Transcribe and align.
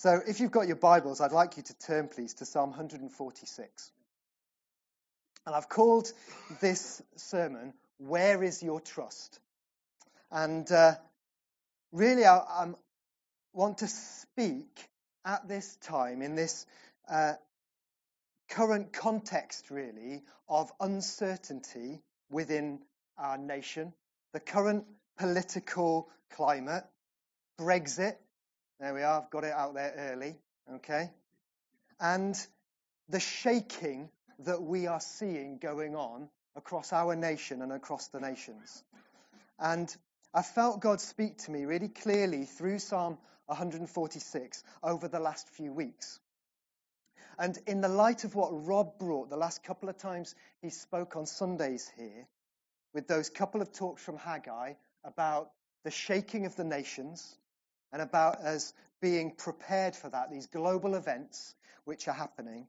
So 0.00 0.20
if 0.24 0.38
you've 0.38 0.52
got 0.52 0.68
your 0.68 0.76
Bibles, 0.76 1.20
I'd 1.20 1.32
like 1.32 1.56
you 1.56 1.64
to 1.64 1.74
turn, 1.80 2.06
please, 2.06 2.34
to 2.34 2.44
Psalm 2.44 2.70
146. 2.70 3.90
And 5.44 5.56
I've 5.56 5.68
called 5.68 6.12
this 6.60 7.02
sermon, 7.16 7.74
Where 7.96 8.44
is 8.44 8.62
Your 8.62 8.80
Trust? 8.80 9.40
And 10.30 10.70
uh, 10.70 10.94
really, 11.90 12.24
I, 12.24 12.36
I, 12.36 12.66
want 13.52 13.78
to 13.78 13.88
speak 13.88 14.88
at 15.24 15.48
this 15.48 15.74
time, 15.82 16.22
in 16.22 16.36
this 16.36 16.64
uh, 17.10 17.32
current 18.50 18.92
context, 18.92 19.68
really, 19.68 20.22
of 20.48 20.70
uncertainty 20.78 22.00
within 22.30 22.78
our 23.18 23.36
nation, 23.36 23.92
the 24.32 24.38
current 24.38 24.84
political 25.18 26.08
climate, 26.30 26.84
Brexit. 27.58 28.14
There 28.80 28.94
we 28.94 29.02
are, 29.02 29.22
I've 29.22 29.30
got 29.30 29.42
it 29.42 29.52
out 29.52 29.74
there 29.74 29.92
early, 29.96 30.36
okay? 30.76 31.10
And 31.98 32.38
the 33.08 33.18
shaking 33.18 34.08
that 34.40 34.62
we 34.62 34.86
are 34.86 35.00
seeing 35.00 35.58
going 35.58 35.96
on 35.96 36.28
across 36.54 36.92
our 36.92 37.16
nation 37.16 37.62
and 37.62 37.72
across 37.72 38.06
the 38.06 38.20
nations. 38.20 38.84
And 39.58 39.94
I 40.32 40.42
felt 40.42 40.80
God 40.80 41.00
speak 41.00 41.38
to 41.38 41.50
me 41.50 41.64
really 41.64 41.88
clearly 41.88 42.44
through 42.44 42.78
Psalm 42.78 43.18
146 43.46 44.62
over 44.84 45.08
the 45.08 45.18
last 45.18 45.48
few 45.48 45.72
weeks. 45.72 46.20
And 47.36 47.58
in 47.66 47.80
the 47.80 47.88
light 47.88 48.22
of 48.22 48.36
what 48.36 48.50
Rob 48.64 48.96
brought 49.00 49.28
the 49.28 49.36
last 49.36 49.64
couple 49.64 49.88
of 49.88 49.96
times 49.96 50.36
he 50.62 50.70
spoke 50.70 51.16
on 51.16 51.26
Sundays 51.26 51.90
here, 51.96 52.28
with 52.94 53.08
those 53.08 53.28
couple 53.28 53.60
of 53.60 53.72
talks 53.72 54.02
from 54.04 54.18
Haggai 54.18 54.74
about 55.02 55.50
the 55.82 55.90
shaking 55.90 56.46
of 56.46 56.54
the 56.54 56.64
nations 56.64 57.36
and 57.92 58.02
about 58.02 58.36
us 58.38 58.72
being 59.00 59.32
prepared 59.32 59.94
for 59.94 60.08
that, 60.10 60.30
these 60.30 60.46
global 60.46 60.94
events 60.94 61.54
which 61.84 62.08
are 62.08 62.14
happening. 62.14 62.66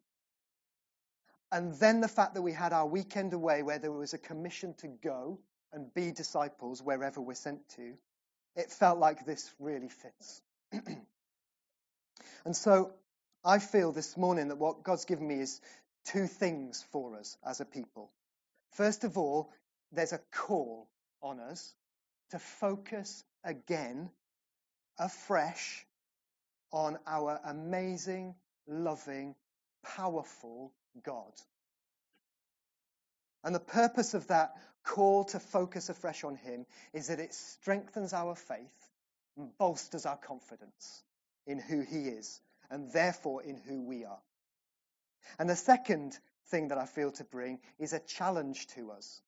And 1.52 1.74
then 1.76 2.02
the 2.02 2.08
fact 2.08 2.36
that 2.36 2.42
we 2.42 2.52
had 2.52 2.74
our 2.74 2.86
weekend 2.86 3.34
away 3.34 3.64
where 3.64 3.80
there 3.80 3.92
was 3.92 4.14
a 4.14 4.20
commission 4.20 4.76
to 4.76 4.88
go 4.88 5.40
and 5.74 5.94
be 5.94 6.12
disciples 6.12 6.82
wherever 6.82 7.20
we're 7.20 7.34
sent 7.34 7.68
to, 7.76 7.94
it 8.56 8.72
felt 8.72 9.00
like 9.00 9.26
this 9.26 9.52
really 9.60 9.90
fits. 9.90 10.42
and 12.46 12.56
so 12.56 12.94
I 13.44 13.60
feel 13.60 13.92
this 13.92 14.18
morning 14.18 14.50
that 14.50 14.58
what 14.58 14.84
God's 14.84 15.06
given 15.06 15.28
me 15.28 15.40
is 15.40 15.62
two 16.06 16.28
things 16.28 16.86
for 16.92 17.18
us 17.18 17.38
as 17.46 17.62
a 17.62 17.66
people. 17.66 18.12
First 18.74 19.04
of 19.04 19.18
all, 19.18 19.52
there's 19.92 20.14
a 20.14 20.20
call 20.32 20.88
on 21.22 21.40
us 21.40 21.74
to 22.32 22.40
focus 22.40 23.24
again, 23.44 24.10
afresh, 25.00 25.86
on 26.72 26.98
our 27.08 27.40
amazing, 27.46 28.36
loving, 28.68 29.36
powerful 29.84 30.72
God. 31.04 31.34
And 33.44 33.56
the 33.56 33.60
purpose 33.60 34.14
of 34.14 34.28
that 34.28 34.54
call 34.84 35.24
to 35.26 35.40
focus 35.40 35.90
afresh 35.90 36.24
on 36.24 36.36
Him 36.36 36.66
is 36.94 37.08
that 37.08 37.20
it 37.20 37.34
strengthens 37.34 38.14
our 38.14 38.36
faith 38.36 38.90
and 39.38 39.50
bolsters 39.58 40.06
our 40.06 40.18
confidence 40.18 41.04
in 41.48 41.60
who 41.60 41.82
He 41.82 42.10
is 42.10 42.42
and 42.70 42.92
therefore 42.92 43.42
in 43.42 43.56
who 43.56 43.82
we 43.82 44.06
are. 44.06 44.20
And 45.38 45.50
the 45.50 45.56
second 45.56 46.18
thing 46.48 46.70
that 46.70 46.78
I 46.78 46.86
feel 46.86 47.12
to 47.14 47.24
bring 47.24 47.60
is 47.80 47.94
a 47.94 48.00
challenge 48.00 48.68
to 48.76 48.92
us. 48.92 49.22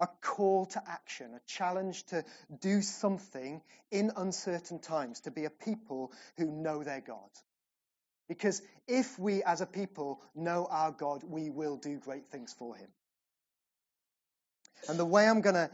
A 0.00 0.08
call 0.20 0.66
to 0.66 0.82
action, 0.86 1.32
a 1.34 1.40
challenge 1.46 2.04
to 2.06 2.24
do 2.60 2.82
something 2.82 3.62
in 3.90 4.12
uncertain 4.16 4.78
times, 4.78 5.20
to 5.20 5.30
be 5.30 5.44
a 5.46 5.50
people 5.50 6.12
who 6.36 6.50
know 6.50 6.84
their 6.84 7.00
God. 7.00 7.30
Because 8.28 8.60
if 8.86 9.18
we 9.18 9.42
as 9.42 9.60
a 9.60 9.66
people 9.66 10.20
know 10.34 10.66
our 10.70 10.92
God, 10.92 11.22
we 11.24 11.48
will 11.48 11.76
do 11.76 11.98
great 11.98 12.26
things 12.28 12.54
for 12.58 12.76
him. 12.76 12.88
And 14.88 14.98
the 14.98 15.04
way 15.04 15.26
I'm 15.26 15.40
going 15.40 15.54
to 15.54 15.70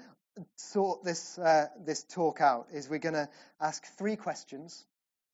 sort 0.56 1.04
this, 1.04 1.38
uh, 1.38 1.66
this 1.84 2.04
talk 2.04 2.40
out 2.40 2.68
is 2.72 2.88
we're 2.88 2.98
going 2.98 3.14
to 3.14 3.28
ask 3.60 3.84
three 3.98 4.16
questions, 4.16 4.84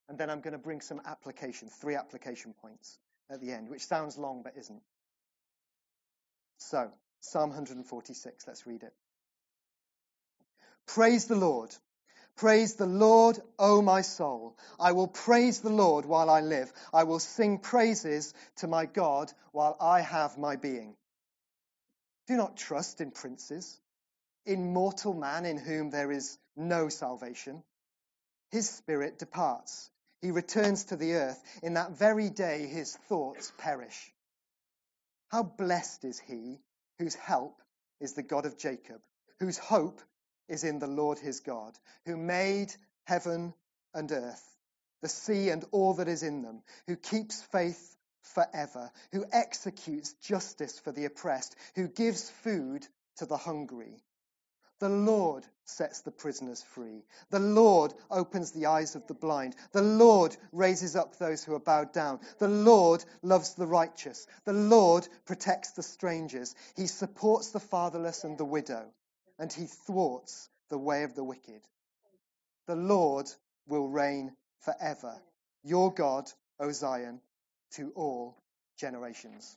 and 0.09 0.19
then 0.19 0.31
I'm 0.31 0.41
going 0.41 0.53
to 0.53 0.59
bring 0.59 0.81
some 0.81 1.01
application, 1.05 1.69
three 1.69 1.95
application 1.95 2.55
points 2.61 2.99
at 3.31 3.41
the 3.41 3.53
end, 3.53 3.69
which 3.69 3.85
sounds 3.85 4.17
long 4.17 4.43
but 4.43 4.55
isn't. 4.57 4.83
So, 6.59 6.91
Psalm 7.21 7.51
146, 7.51 8.47
let's 8.47 8.67
read 8.67 8.83
it. 8.83 8.93
Praise 10.87 11.27
the 11.27 11.37
Lord. 11.37 11.75
Praise 12.37 12.75
the 12.77 12.87
Lord, 12.87 13.39
O 13.59 13.83
my 13.83 14.03
soul. 14.03 14.57
I 14.79 14.93
will 14.93 15.09
praise 15.09 15.61
the 15.61 15.71
Lord 15.71 16.07
while 16.07 16.31
I 16.31 16.41
live. 16.41 16.73
I 16.95 17.05
will 17.05 17.19
sing 17.19 17.59
praises 17.59 18.33
to 18.59 18.69
my 18.69 18.87
God 18.87 19.33
while 19.53 19.77
I 19.81 20.01
have 20.01 20.39
my 20.39 20.57
being. 20.57 20.95
Do 22.29 22.37
not 22.37 22.57
trust 22.57 23.01
in 23.01 23.11
princes, 23.11 23.81
in 24.47 24.73
mortal 24.73 25.15
man 25.15 25.47
in 25.47 25.59
whom 25.59 25.91
there 25.91 26.13
is 26.13 26.39
no 26.57 26.89
salvation. 26.89 27.65
His 28.51 28.71
spirit 28.71 29.19
departs. 29.19 29.91
He 30.23 30.31
returns 30.31 30.85
to 30.85 30.97
the 30.97 31.15
earth. 31.15 31.43
In 31.63 31.75
that 31.75 31.93
very 31.93 32.31
day, 32.31 32.67
his 32.67 32.97
thoughts 33.09 33.53
perish. 33.59 34.13
How 35.29 35.43
blessed 35.43 36.05
is 36.05 36.19
he 36.21 36.61
whose 36.99 37.15
help 37.15 37.61
is 38.01 38.15
the 38.15 38.23
God 38.23 38.47
of 38.47 38.59
Jacob, 38.59 39.01
whose 39.41 39.59
hope 39.59 40.01
is 40.49 40.65
in 40.65 40.79
the 40.79 40.87
Lord 40.87 41.19
his 41.19 41.41
God, 41.41 41.79
who 42.07 42.17
made 42.17 42.73
heaven 43.05 43.55
and 43.95 44.11
earth, 44.11 44.57
the 45.03 45.09
sea 45.09 45.51
and 45.51 45.65
all 45.71 45.95
that 45.95 46.09
is 46.09 46.23
in 46.23 46.43
them, 46.43 46.63
who 46.87 46.97
keeps 46.97 47.43
faith 47.43 47.97
forever, 48.23 48.91
who 49.13 49.25
executes 49.33 50.13
justice 50.15 50.79
for 50.79 50.93
the 50.93 51.05
oppressed, 51.05 51.55
who 51.75 51.89
gives 51.89 52.29
food 52.31 52.87
to 53.17 53.27
the 53.27 53.37
hungry. 53.37 54.03
The 54.81 54.89
Lord 54.89 55.45
sets 55.65 56.03
the 56.03 56.11
prisoners 56.11 56.63
free. 56.63 57.05
The 57.31 57.41
Lord 57.41 57.95
opens 58.11 58.53
the 58.53 58.67
eyes 58.67 58.95
of 58.95 59.07
the 59.07 59.15
blind. 59.15 59.57
The 59.73 59.83
Lord 59.83 60.37
raises 60.53 60.95
up 60.95 61.17
those 61.17 61.43
who 61.43 61.55
are 61.55 61.61
bowed 61.61 61.93
down. 61.93 62.21
The 62.39 62.49
Lord 62.49 63.05
loves 63.23 63.55
the 63.55 63.67
righteous. 63.67 64.27
The 64.45 64.53
Lord 64.53 65.09
protects 65.27 65.73
the 65.73 65.83
strangers. 65.83 66.55
He 66.77 66.87
supports 66.87 67.51
the 67.51 67.61
fatherless 67.61 68.25
and 68.25 68.39
the 68.39 68.45
widow 68.45 68.87
and 69.39 69.53
he 69.53 69.67
thwarts 69.67 70.49
the 70.69 70.79
way 70.79 71.05
of 71.05 71.15
the 71.15 71.25
wicked. 71.25 71.63
The 72.67 72.77
Lord 72.77 73.27
will 73.67 73.89
reign 73.89 74.33
forever. 74.61 75.15
Your 75.63 75.93
God, 75.93 76.31
O 76.59 76.73
Zion, 76.73 77.21
to 77.73 77.93
all 77.95 78.37
generations. 78.77 79.57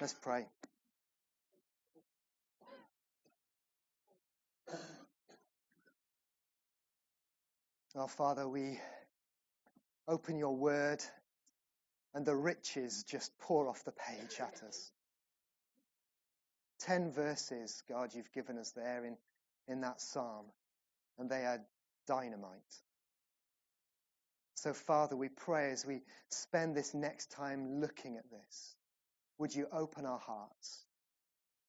Let's 0.00 0.14
pray. 0.14 0.46
Our 7.96 8.08
Father, 8.08 8.48
we 8.48 8.80
open 10.08 10.36
your 10.36 10.56
word 10.56 11.00
and 12.12 12.26
the 12.26 12.34
riches 12.34 13.04
just 13.04 13.30
pour 13.38 13.68
off 13.68 13.84
the 13.84 13.92
page 13.92 14.40
at 14.40 14.62
us. 14.66 14.90
Ten 16.80 17.12
verses, 17.12 17.84
God, 17.88 18.10
you've 18.12 18.32
given 18.32 18.58
us 18.58 18.72
there 18.72 19.04
in, 19.04 19.16
in 19.68 19.82
that 19.82 20.00
psalm, 20.00 20.46
and 21.20 21.30
they 21.30 21.44
are 21.44 21.60
dynamite. 22.08 22.50
So, 24.56 24.72
Father, 24.72 25.14
we 25.14 25.28
pray 25.28 25.70
as 25.70 25.86
we 25.86 26.02
spend 26.30 26.74
this 26.76 26.94
next 26.94 27.30
time 27.30 27.80
looking 27.80 28.16
at 28.16 28.28
this, 28.28 28.74
would 29.38 29.54
you 29.54 29.68
open 29.72 30.04
our 30.04 30.18
hearts? 30.18 30.84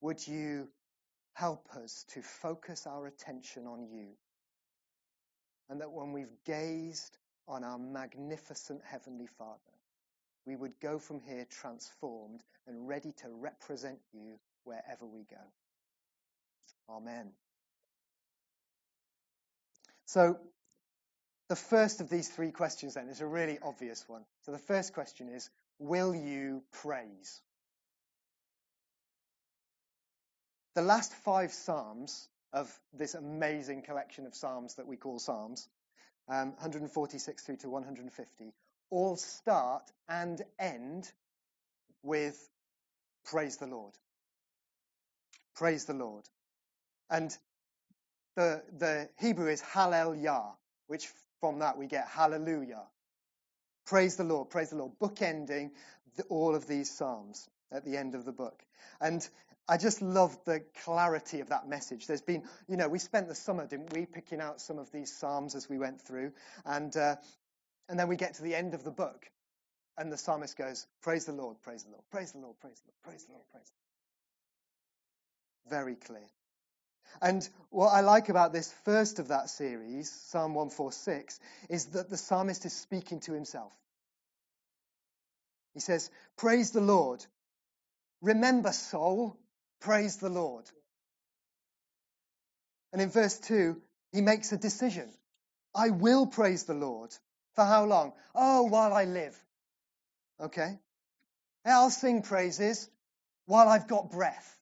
Would 0.02 0.28
you 0.28 0.69
help 1.34 1.68
us 1.75 2.03
to 2.13 2.24
focus 2.24 2.88
our 2.88 3.06
attention 3.06 3.68
on 3.68 3.88
you? 3.92 4.07
And 5.70 5.81
that 5.81 5.92
when 5.92 6.12
we've 6.12 6.36
gazed 6.46 7.18
on 7.48 7.63
our 7.63 7.78
magnificent 7.78 8.81
Heavenly 8.86 9.28
Father, 9.38 9.60
we 10.45 10.56
would 10.56 10.80
go 10.80 11.00
from 11.00 11.22
here 11.22 11.45
transformed 11.50 12.44
and 12.68 12.88
ready 12.88 13.12
to 13.24 13.30
represent 13.30 14.00
you 14.13 14.39
wherever 14.63 15.06
we 15.06 15.24
go. 15.30 15.42
Amen. 16.89 17.31
So, 20.06 20.38
the 21.50 21.56
first 21.56 22.01
of 22.01 22.10
these 22.10 22.28
three 22.28 22.51
questions 22.51 22.94
then 22.94 23.07
is 23.10 23.22
a 23.22 23.25
really 23.25 23.57
obvious 23.62 24.04
one. 24.07 24.24
So, 24.45 24.51
the 24.51 24.60
first 24.60 24.94
question 24.94 25.30
is 25.30 25.50
Will 25.80 26.16
you 26.16 26.63
praise? 26.72 27.42
The 30.75 30.81
last 30.81 31.13
five 31.13 31.54
Psalms 31.54 32.28
of 32.53 32.71
this 32.94 33.15
amazing 33.15 33.81
collection 33.81 34.25
of 34.25 34.36
Psalms 34.36 34.75
that 34.75 34.88
we 34.88 34.97
call 34.97 35.19
Psalms, 35.19 35.68
um, 36.30 36.51
146 36.53 37.44
through 37.44 37.57
to 37.57 37.69
150, 37.69 38.53
all 38.89 39.15
start 39.15 39.83
and 40.07 40.42
end 40.59 41.12
with 42.03 42.50
Praise 43.25 43.57
the 43.57 43.68
Lord. 43.68 43.94
Praise 45.56 45.86
the 45.86 45.94
Lord. 45.94 46.25
And 47.09 47.36
the, 48.36 48.62
the 48.77 49.09
Hebrew 49.19 49.48
is 49.50 49.62
Hallel 49.62 50.21
Yah, 50.21 50.51
which 50.88 51.09
from 51.39 51.59
that 51.59 51.77
we 51.77 51.88
get 51.88 52.07
hallelujah. 52.07 52.83
Praise 53.86 54.15
the 54.15 54.24
Lord, 54.24 54.50
praise 54.50 54.69
the 54.69 54.77
Lord. 54.77 54.94
Bookending 55.00 55.71
the, 56.18 56.24
all 56.24 56.56
of 56.56 56.68
these 56.68 56.89
Psalms 56.89 57.48
at 57.71 57.86
the 57.86 57.98
end 57.98 58.15
of 58.15 58.25
the 58.25 58.31
book. 58.31 58.63
And 59.01 59.27
I 59.67 59.77
just 59.77 60.01
love 60.01 60.38
the 60.45 60.63
clarity 60.83 61.39
of 61.39 61.50
that 61.50 61.67
message. 61.67 62.06
There's 62.06 62.21
been, 62.21 62.44
you 62.67 62.77
know, 62.77 62.88
we 62.88 63.00
spent 63.00 63.27
the 63.27 63.35
summer, 63.35 63.65
didn't 63.65 63.94
we, 63.94 64.06
picking 64.06 64.39
out 64.39 64.62
some 64.62 64.77
of 64.77 64.91
these 64.91 65.12
Psalms 65.12 65.56
as 65.56 65.67
we 65.67 65.79
went 65.79 66.01
through. 66.01 66.33
And, 66.65 66.95
uh, 66.95 67.15
and 67.89 68.00
then 68.00 68.07
we 68.07 68.15
get 68.15 68.35
to 68.35 68.44
the 68.44 68.56
end 68.56 68.73
of 68.73 68.83
the 68.83 68.91
book, 68.91 69.25
and 69.97 70.12
the 70.12 70.17
psalmist 70.17 70.57
goes, 70.57 70.85
Praise 71.01 71.25
the 71.25 71.31
Lord, 71.31 71.62
praise 71.62 71.83
the 71.83 71.91
Lord, 71.91 72.03
praise 72.12 72.31
the 72.31 72.39
Lord, 72.39 72.59
praise 72.59 72.79
the 72.79 72.88
Lord, 72.88 73.03
praise 73.03 73.25
the 73.25 73.33
Lord, 73.33 73.45
praise 73.51 73.71
the 75.71 75.71
Lord. 75.71 75.83
Very 75.83 75.95
clear. 75.95 76.27
And 77.21 77.47
what 77.69 77.89
I 77.89 78.01
like 78.01 78.29
about 78.29 78.53
this 78.53 78.73
first 78.83 79.19
of 79.19 79.29
that 79.29 79.50
series, 79.50 80.12
Psalm 80.12 80.53
146, 80.53 81.39
is 81.69 81.85
that 81.88 82.09
the 82.09 82.17
psalmist 82.17 82.65
is 82.65 82.73
speaking 82.73 83.19
to 83.21 83.33
himself. 83.33 83.71
He 85.73 85.79
says, 85.79 86.09
Praise 86.38 86.71
the 86.71 86.81
Lord. 86.81 87.25
Remember, 88.21 88.71
soul, 88.71 89.38
praise 89.86 90.18
the 90.18 90.30
Lord. 90.30 90.66
And 92.92 93.02
in 93.02 93.10
verse 93.10 93.38
2, 93.38 93.80
he 94.12 94.22
makes 94.22 94.52
a 94.52 94.58
decision. 94.58 95.08
I 95.76 95.92
will 95.92 96.26
praise 96.26 96.64
the 96.64 96.74
Lord. 96.74 97.12
For 97.54 97.64
how 97.64 97.86
long? 97.86 98.14
Oh, 98.34 98.64
while 98.64 98.94
I 98.94 99.06
live. 99.06 99.38
Okay? 100.42 100.80
I'll 101.64 101.92
sing 101.92 102.24
praises 102.24 102.90
while 103.46 103.70
I've 103.70 103.88
got 103.88 104.12
breath. 104.12 104.58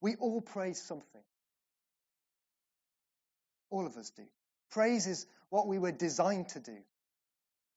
We 0.00 0.16
all 0.16 0.40
praise 0.40 0.80
something. 0.80 1.22
All 3.70 3.86
of 3.86 3.96
us 3.96 4.10
do. 4.10 4.22
Praise 4.70 5.06
is 5.06 5.26
what 5.50 5.66
we 5.66 5.78
were 5.78 5.92
designed 5.92 6.48
to 6.50 6.60
do. 6.60 6.78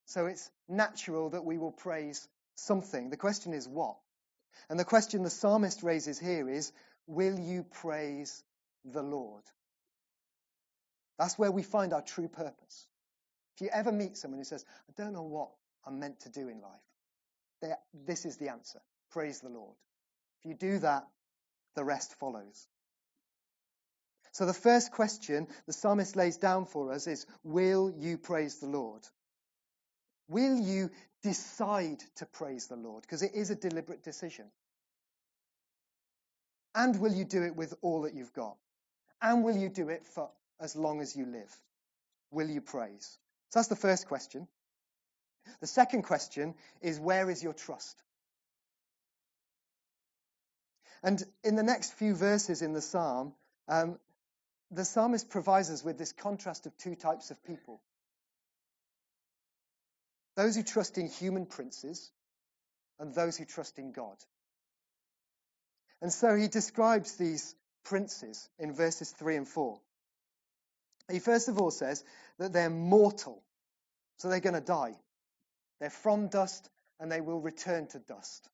So 0.06 0.28
it's 0.28 0.50
natural 0.70 1.32
that 1.32 1.44
we 1.44 1.58
will 1.58 1.72
praise 1.72 2.28
something. 2.56 3.10
The 3.10 3.18
question 3.18 3.54
is 3.54 3.68
what? 3.68 3.98
And 4.70 4.80
the 4.80 4.86
question 4.86 5.24
the 5.24 5.30
psalmist 5.30 5.84
raises 5.84 6.20
here 6.20 6.50
is 6.50 6.72
Will 7.08 7.40
you 7.40 7.64
praise 7.64 8.44
the 8.86 9.02
Lord? 9.02 9.44
That's 11.18 11.38
where 11.38 11.52
we 11.52 11.64
find 11.64 11.94
our 11.94 12.02
true 12.02 12.28
purpose. 12.28 12.88
If 13.56 13.62
you 13.62 13.70
ever 13.72 13.92
meet 13.92 14.18
someone 14.18 14.40
who 14.40 14.46
says, 14.46 14.66
I 14.90 15.02
don't 15.02 15.14
know 15.14 15.24
what 15.24 15.50
I'm 15.86 16.00
meant 16.00 16.22
to 16.22 16.30
do 16.30 16.48
in 16.48 16.62
life, 16.62 17.76
this 18.06 18.26
is 18.26 18.38
the 18.38 18.50
answer. 18.50 18.80
Praise 19.12 19.42
the 19.42 19.50
Lord. 19.50 19.76
If 20.40 20.50
you 20.50 20.56
do 20.56 20.80
that, 20.80 21.08
the 21.76 21.84
rest 21.84 22.16
follows. 22.16 22.68
So 24.32 24.46
the 24.46 24.54
first 24.54 24.92
question 24.92 25.48
the 25.68 25.74
psalmist 25.74 26.16
lays 26.16 26.38
down 26.38 26.66
for 26.66 26.94
us 26.94 27.08
is 27.08 27.26
Will 27.44 27.94
you 27.98 28.18
praise 28.18 28.60
the 28.60 28.68
Lord? 28.68 29.02
Will 30.32 30.58
you 30.58 30.90
decide 31.24 32.02
to 32.16 32.26
praise 32.26 32.68
the 32.68 32.78
Lord? 32.78 33.02
Because 33.02 33.22
it 33.22 33.34
is 33.36 33.50
a 33.50 33.56
deliberate 33.56 34.02
decision. 34.02 34.46
And 36.74 36.98
will 37.02 37.12
you 37.12 37.26
do 37.26 37.44
it 37.44 37.54
with 37.54 37.74
all 37.82 38.04
that 38.04 38.14
you've 38.14 38.32
got? 38.32 38.56
And 39.22 39.44
will 39.44 39.58
you 39.58 39.68
do 39.68 39.90
it 39.90 40.06
for 40.06 40.30
as 40.62 40.74
long 40.74 41.02
as 41.02 41.18
you 41.18 41.26
live? 41.26 41.54
Will 42.32 42.50
you 42.50 42.62
praise? 42.62 43.18
So 43.50 43.60
that's 43.60 43.68
the 43.68 43.76
first 43.76 44.08
question. 44.08 44.48
The 45.60 45.68
second 45.68 46.04
question 46.04 46.56
is 46.82 46.98
Where 46.98 47.30
is 47.30 47.44
your 47.44 47.54
trust? 47.54 48.02
And 51.04 51.22
in 51.44 51.58
the 51.58 51.64
next 51.64 51.96
few 51.96 52.16
verses 52.16 52.62
in 52.62 52.72
the 52.72 52.82
psalm, 52.82 53.34
um, 53.68 54.00
the 54.70 54.86
psalmist 54.86 55.30
provides 55.30 55.70
us 55.70 55.84
with 55.84 55.98
this 55.98 56.14
contrast 56.14 56.68
of 56.68 56.78
two 56.78 56.96
types 56.96 57.32
of 57.32 57.44
people 57.44 57.82
those 60.36 60.56
who 60.56 60.64
trust 60.64 60.98
in 60.98 61.08
human 61.08 61.46
princes 61.46 62.12
and 63.00 63.14
those 63.14 63.38
who 63.38 63.46
trust 63.46 63.80
in 63.80 63.92
God. 63.92 64.16
And 66.02 66.12
so 66.12 66.36
he 66.36 66.48
describes 66.48 67.16
these 67.16 67.56
princes 67.84 68.50
in 68.58 68.74
verses 68.74 69.12
3 69.12 69.38
and 69.38 69.48
4. 69.48 69.80
He 71.12 71.20
first 71.20 71.50
of 71.50 71.60
all 71.60 71.72
says 71.72 72.04
that 72.40 72.54
they're 72.54 72.70
mortal, 72.70 73.44
so 74.18 74.30
they're 74.30 74.40
going 74.40 74.56
to 74.56 74.62
die. 74.62 74.96
They're 75.80 75.90
from 75.90 76.28
dust 76.28 76.70
and 77.00 77.12
they 77.12 77.22
will 77.22 77.42
return 77.42 77.88
to 77.88 78.00
dust. 78.00 78.48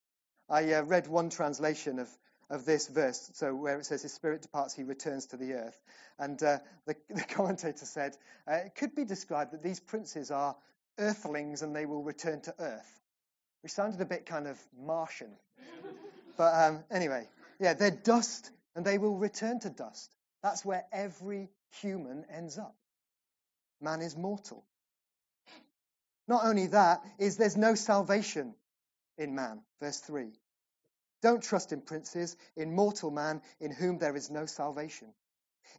I 0.49 0.73
uh, 0.73 0.83
read 0.83 1.07
one 1.07 1.29
translation 1.29 1.99
of 1.99 2.09
of 2.49 2.65
this 2.65 2.87
verse, 2.87 3.29
so 3.33 3.53
where 3.53 3.77
it 3.79 3.85
says 3.85 4.01
his 4.01 4.13
spirit 4.13 4.41
departs, 4.41 4.73
he 4.73 4.83
returns 4.83 5.27
to 5.27 5.37
the 5.37 5.53
earth. 5.53 5.77
And 6.17 6.41
uh, 6.41 6.59
the, 6.85 6.95
the, 7.09 7.23
commentator 7.23 7.85
said 7.85 8.15
uh, 8.49 8.55
it 8.55 8.75
could 8.75 8.95
be 8.95 9.05
described 9.05 9.51
that 9.51 9.63
these 9.63 9.79
princes 9.79 10.31
are 10.31 10.55
earthlings 10.97 11.61
and 11.61 11.75
they 11.75 11.85
will 11.85 12.03
return 12.03 12.41
to 12.41 12.55
earth, 12.59 12.99
which 13.61 13.71
sounded 13.71 14.01
a 14.01 14.05
bit 14.05 14.25
kind 14.25 14.47
of 14.47 14.59
Martian. 14.79 15.31
but 16.37 16.53
um, 16.53 16.83
anyway, 16.91 17.27
yeah, 17.59 17.73
they're 17.73 17.91
dust 17.91 18.51
and 18.75 18.85
they 18.85 18.97
will 18.97 19.15
return 19.15 19.59
to 19.61 19.69
dust. 19.69 20.13
That's 20.43 20.63
where 20.63 20.85
every 20.91 21.49
human 21.81 22.25
ends 22.31 22.57
up. 22.57 22.75
Man 23.81 24.01
is 24.01 24.15
mortal. 24.15 24.63
Not 26.27 26.45
only 26.45 26.67
that, 26.67 27.01
is 27.19 27.37
there's 27.37 27.57
no 27.57 27.75
salvation 27.75 28.53
in 29.17 29.35
man, 29.35 29.61
verse 29.79 29.99
3. 29.99 30.31
Don't 31.21 31.41
trust 31.41 31.71
in 31.71 31.81
princes, 31.81 32.35
in 32.55 32.75
mortal 32.75 33.11
man 33.11 33.41
in 33.59 33.71
whom 33.71 33.97
there 33.97 34.15
is 34.15 34.29
no 34.29 34.45
salvation. 34.45 35.07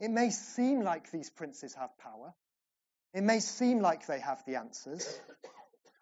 It 0.01 0.11
may 0.11 0.31
seem 0.31 0.83
like 0.83 1.11
these 1.11 1.31
princes 1.31 1.75
have 1.75 1.97
power. 1.99 2.35
It 3.15 3.23
may 3.23 3.41
seem 3.41 3.81
like 3.81 4.07
they 4.07 4.21
have 4.21 4.45
the 4.45 4.57
answers. 4.57 5.21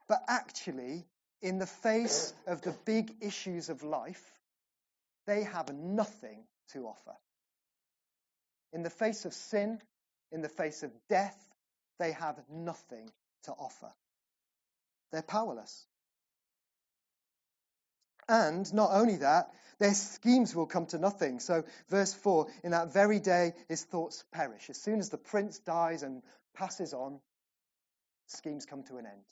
But 0.09 0.23
actually, 0.29 1.07
in 1.43 1.59
the 1.59 1.67
face 1.67 2.33
of 2.47 2.63
the 2.63 2.75
big 2.85 3.13
issues 3.21 3.69
of 3.69 3.83
life, 3.83 4.23
they 5.27 5.45
have 5.45 5.73
nothing 5.73 6.45
to 6.73 6.87
offer. 6.87 7.17
In 8.73 8.83
the 8.83 8.91
face 8.91 9.25
of 9.25 9.35
sin, 9.35 9.81
in 10.33 10.43
the 10.43 10.49
face 10.49 10.83
of 10.83 10.93
death, 11.09 11.37
they 11.99 12.13
have 12.13 12.37
nothing 12.51 13.11
to 13.45 13.53
offer. 13.53 13.93
They're 15.13 15.23
powerless. 15.23 15.87
And 18.29 18.73
not 18.75 18.91
only 18.93 19.17
that, 19.17 19.51
their 19.79 19.95
schemes 19.95 20.55
will 20.55 20.67
come 20.67 20.87
to 20.87 20.99
nothing. 20.99 21.39
So, 21.39 21.65
verse 21.89 22.13
4 22.13 22.49
in 22.65 22.73
that 22.73 22.93
very 22.93 23.21
day, 23.21 23.55
his 23.69 23.85
thoughts 23.85 24.25
perish. 24.33 24.69
As 24.69 24.81
soon 24.81 24.99
as 24.99 25.11
the 25.11 25.19
prince 25.19 25.59
dies 25.59 26.03
and 26.03 26.23
passes 26.57 26.93
on, 26.93 27.21
schemes 28.27 28.67
come 28.67 28.83
to 28.85 28.97
an 28.97 29.07
end. 29.07 29.23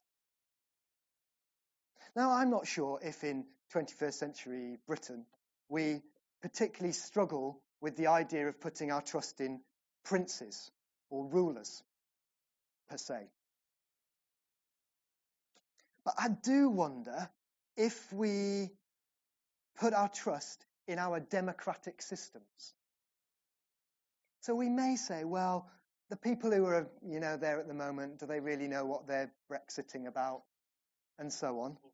Now, 2.14 2.30
I'm 2.30 2.50
not 2.50 2.66
sure 2.66 3.00
if 3.02 3.24
in 3.24 3.44
21st 3.74 4.14
century 4.14 4.76
Britain 4.86 5.26
we 5.68 6.00
particularly 6.42 6.92
struggle 6.92 7.60
with 7.80 7.96
the 7.96 8.06
idea 8.06 8.48
of 8.48 8.60
putting 8.60 8.92
our 8.92 9.02
trust 9.02 9.40
in 9.40 9.60
princes 10.04 10.70
or 11.10 11.26
rulers 11.26 11.82
per 12.88 12.96
se. 12.96 13.26
But 16.04 16.14
I 16.18 16.28
do 16.28 16.68
wonder 16.68 17.28
if 17.76 18.12
we 18.12 18.70
put 19.76 19.94
our 19.94 20.08
trust 20.08 20.64
in 20.86 20.98
our 20.98 21.18
democratic 21.18 22.02
systems. 22.02 22.74
So 24.40 24.54
we 24.54 24.68
may 24.68 24.96
say, 24.96 25.24
well, 25.24 25.70
the 26.10 26.16
people 26.16 26.50
who 26.50 26.66
are, 26.66 26.86
you 27.06 27.20
know, 27.20 27.36
there 27.36 27.58
at 27.58 27.68
the 27.68 27.74
moment, 27.74 28.18
do 28.20 28.26
they 28.26 28.40
really 28.40 28.68
know 28.68 28.84
what 28.84 29.06
they're 29.06 29.32
Brexiting 29.50 30.06
about? 30.06 30.42
And 31.18 31.32
so 31.32 31.60
on. 31.60 31.72
Mm-hmm. 31.72 31.88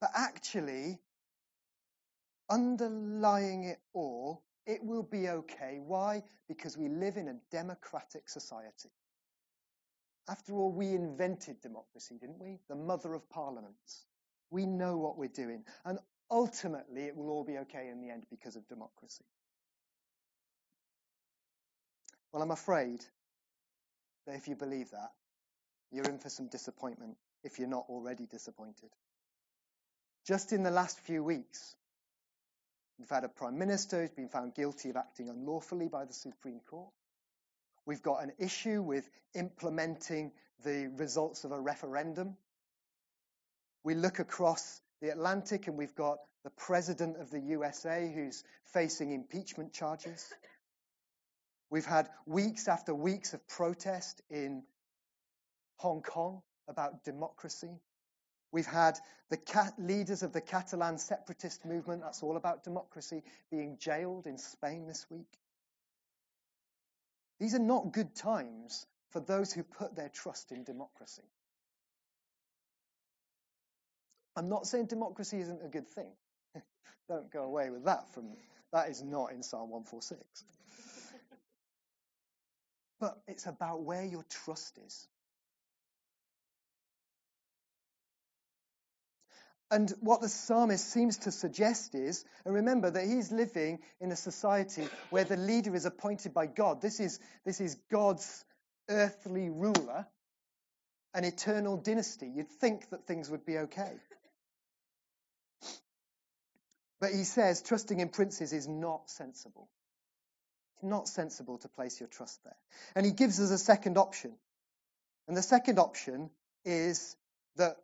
But 0.00 0.10
actually, 0.14 0.98
underlying 2.50 3.64
it 3.64 3.78
all, 3.94 4.42
it 4.66 4.84
will 4.84 5.02
be 5.02 5.28
okay. 5.28 5.78
Why? 5.84 6.22
Because 6.48 6.76
we 6.76 6.88
live 6.88 7.16
in 7.16 7.28
a 7.28 7.36
democratic 7.50 8.28
society. 8.28 8.90
After 10.28 10.54
all, 10.54 10.72
we 10.72 10.88
invented 10.88 11.60
democracy, 11.60 12.16
didn't 12.20 12.40
we? 12.40 12.58
The 12.68 12.74
mother 12.74 13.14
of 13.14 13.28
parliaments. 13.30 14.06
We 14.50 14.66
know 14.66 14.96
what 14.96 15.16
we're 15.16 15.28
doing. 15.28 15.64
And 15.84 16.00
ultimately, 16.30 17.04
it 17.04 17.16
will 17.16 17.30
all 17.30 17.44
be 17.44 17.58
okay 17.58 17.88
in 17.88 18.00
the 18.00 18.10
end 18.10 18.26
because 18.28 18.56
of 18.56 18.66
democracy. 18.66 19.24
Well, 22.36 22.42
I'm 22.42 22.50
afraid 22.50 23.02
that 24.26 24.36
if 24.36 24.46
you 24.46 24.56
believe 24.56 24.90
that, 24.90 25.10
you're 25.90 26.04
in 26.04 26.18
for 26.18 26.28
some 26.28 26.48
disappointment 26.48 27.16
if 27.42 27.58
you're 27.58 27.66
not 27.66 27.86
already 27.88 28.26
disappointed. 28.26 28.90
Just 30.26 30.52
in 30.52 30.62
the 30.62 30.70
last 30.70 31.00
few 31.00 31.24
weeks, 31.24 31.74
we've 32.98 33.08
had 33.08 33.24
a 33.24 33.30
prime 33.30 33.56
minister 33.56 34.02
who's 34.02 34.10
been 34.10 34.28
found 34.28 34.54
guilty 34.54 34.90
of 34.90 34.98
acting 34.98 35.30
unlawfully 35.30 35.88
by 35.88 36.04
the 36.04 36.12
Supreme 36.12 36.60
Court. 36.68 36.90
We've 37.86 38.02
got 38.02 38.22
an 38.22 38.32
issue 38.38 38.82
with 38.82 39.08
implementing 39.34 40.30
the 40.62 40.90
results 40.94 41.44
of 41.44 41.52
a 41.52 41.58
referendum 41.58 42.36
we 43.82 43.94
look 43.94 44.18
across 44.18 44.82
the 45.00 45.08
Atlantic 45.08 45.68
and 45.68 45.78
we've 45.78 45.94
got 45.94 46.18
the 46.44 46.50
president 46.50 47.18
of 47.18 47.30
the 47.30 47.40
USA 47.40 48.12
who's 48.14 48.44
facing 48.74 49.12
impeachment 49.12 49.72
charges. 49.72 50.34
We've 51.70 51.86
had 51.86 52.08
weeks 52.26 52.68
after 52.68 52.94
weeks 52.94 53.34
of 53.34 53.46
protest 53.48 54.22
in 54.30 54.62
Hong 55.76 56.02
Kong 56.02 56.42
about 56.68 57.04
democracy. 57.04 57.80
We've 58.52 58.66
had 58.66 58.98
the 59.30 59.72
leaders 59.78 60.22
of 60.22 60.32
the 60.32 60.40
Catalan 60.40 60.98
separatist 60.98 61.64
movement, 61.64 62.02
that's 62.02 62.22
all 62.22 62.36
about 62.36 62.64
democracy, 62.64 63.22
being 63.50 63.76
jailed 63.78 64.26
in 64.26 64.38
Spain 64.38 64.86
this 64.86 65.06
week. 65.10 65.38
These 67.40 67.54
are 67.54 67.60
not 67.60 67.92
good 67.92 68.14
times 68.14 68.86
for 69.10 69.20
those 69.20 69.52
who 69.52 69.62
put 69.62 69.94
their 69.94 70.08
trust 70.08 70.52
in 70.52 70.64
democracy. 70.64 71.22
I'm 74.36 74.48
not 74.48 74.66
saying 74.66 74.86
democracy 74.86 75.40
isn't 75.40 75.64
a 75.64 75.68
good 75.68 75.88
thing. 75.88 76.12
Don't 77.08 77.30
go 77.30 77.42
away 77.42 77.70
with 77.70 77.84
that 77.84 78.12
from 78.12 78.36
that 78.72 78.88
is 78.90 79.02
not 79.02 79.32
in 79.32 79.42
Psalm 79.42 79.70
146. 79.70 80.44
But 83.00 83.18
it's 83.26 83.46
about 83.46 83.82
where 83.82 84.04
your 84.04 84.24
trust 84.44 84.78
is. 84.86 85.08
And 89.70 89.92
what 90.00 90.20
the 90.20 90.28
psalmist 90.28 90.88
seems 90.88 91.18
to 91.18 91.32
suggest 91.32 91.96
is, 91.96 92.24
and 92.44 92.54
remember 92.54 92.88
that 92.88 93.04
he's 93.04 93.32
living 93.32 93.80
in 94.00 94.12
a 94.12 94.16
society 94.16 94.86
where 95.10 95.24
the 95.24 95.36
leader 95.36 95.74
is 95.74 95.86
appointed 95.86 96.32
by 96.32 96.46
God. 96.46 96.80
This 96.80 97.00
is, 97.00 97.18
this 97.44 97.60
is 97.60 97.76
God's 97.90 98.44
earthly 98.88 99.50
ruler, 99.50 100.06
an 101.14 101.24
eternal 101.24 101.76
dynasty. 101.78 102.30
You'd 102.32 102.48
think 102.48 102.88
that 102.90 103.06
things 103.06 103.28
would 103.28 103.44
be 103.44 103.58
okay. 103.58 103.92
But 107.00 107.10
he 107.10 107.24
says 107.24 107.60
trusting 107.60 107.98
in 107.98 108.08
princes 108.08 108.52
is 108.52 108.68
not 108.68 109.10
sensible. 109.10 109.68
It's 110.76 110.84
not 110.84 111.08
sensible 111.08 111.58
to 111.58 111.68
place 111.68 111.98
your 112.00 112.08
trust 112.08 112.42
there. 112.44 112.56
And 112.94 113.06
he 113.06 113.12
gives 113.12 113.40
us 113.40 113.50
a 113.50 113.58
second 113.58 113.96
option. 113.96 114.32
And 115.26 115.36
the 115.36 115.42
second 115.42 115.78
option 115.78 116.30
is 116.64 117.16
that 117.56 117.76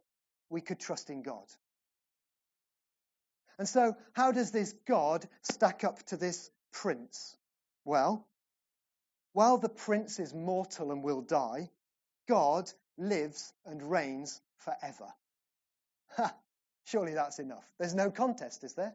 we 0.51 0.61
could 0.61 0.79
trust 0.79 1.09
in 1.09 1.23
God. 1.23 1.47
And 3.59 3.69
so, 3.69 3.97
how 4.13 4.33
does 4.33 4.51
this 4.51 4.75
God 4.87 5.27
stack 5.43 5.85
up 5.85 6.03
to 6.07 6.17
this 6.17 6.51
prince? 6.73 7.37
Well, 7.85 8.27
while 9.33 9.59
the 9.59 9.69
prince 9.69 10.19
is 10.19 10.35
mortal 10.35 10.93
and 10.93 11.03
will 11.03 11.23
die, 11.23 11.71
God 12.29 12.71
lives 12.99 13.53
and 13.65 13.83
reigns 13.83 14.41
forever. 14.59 15.13
Ha! 16.17 16.35
Surely 16.85 17.15
that's 17.15 17.39
enough. 17.39 17.65
There's 17.79 17.95
no 17.95 18.11
contest, 18.11 18.65
is 18.65 18.75
there? 18.75 18.95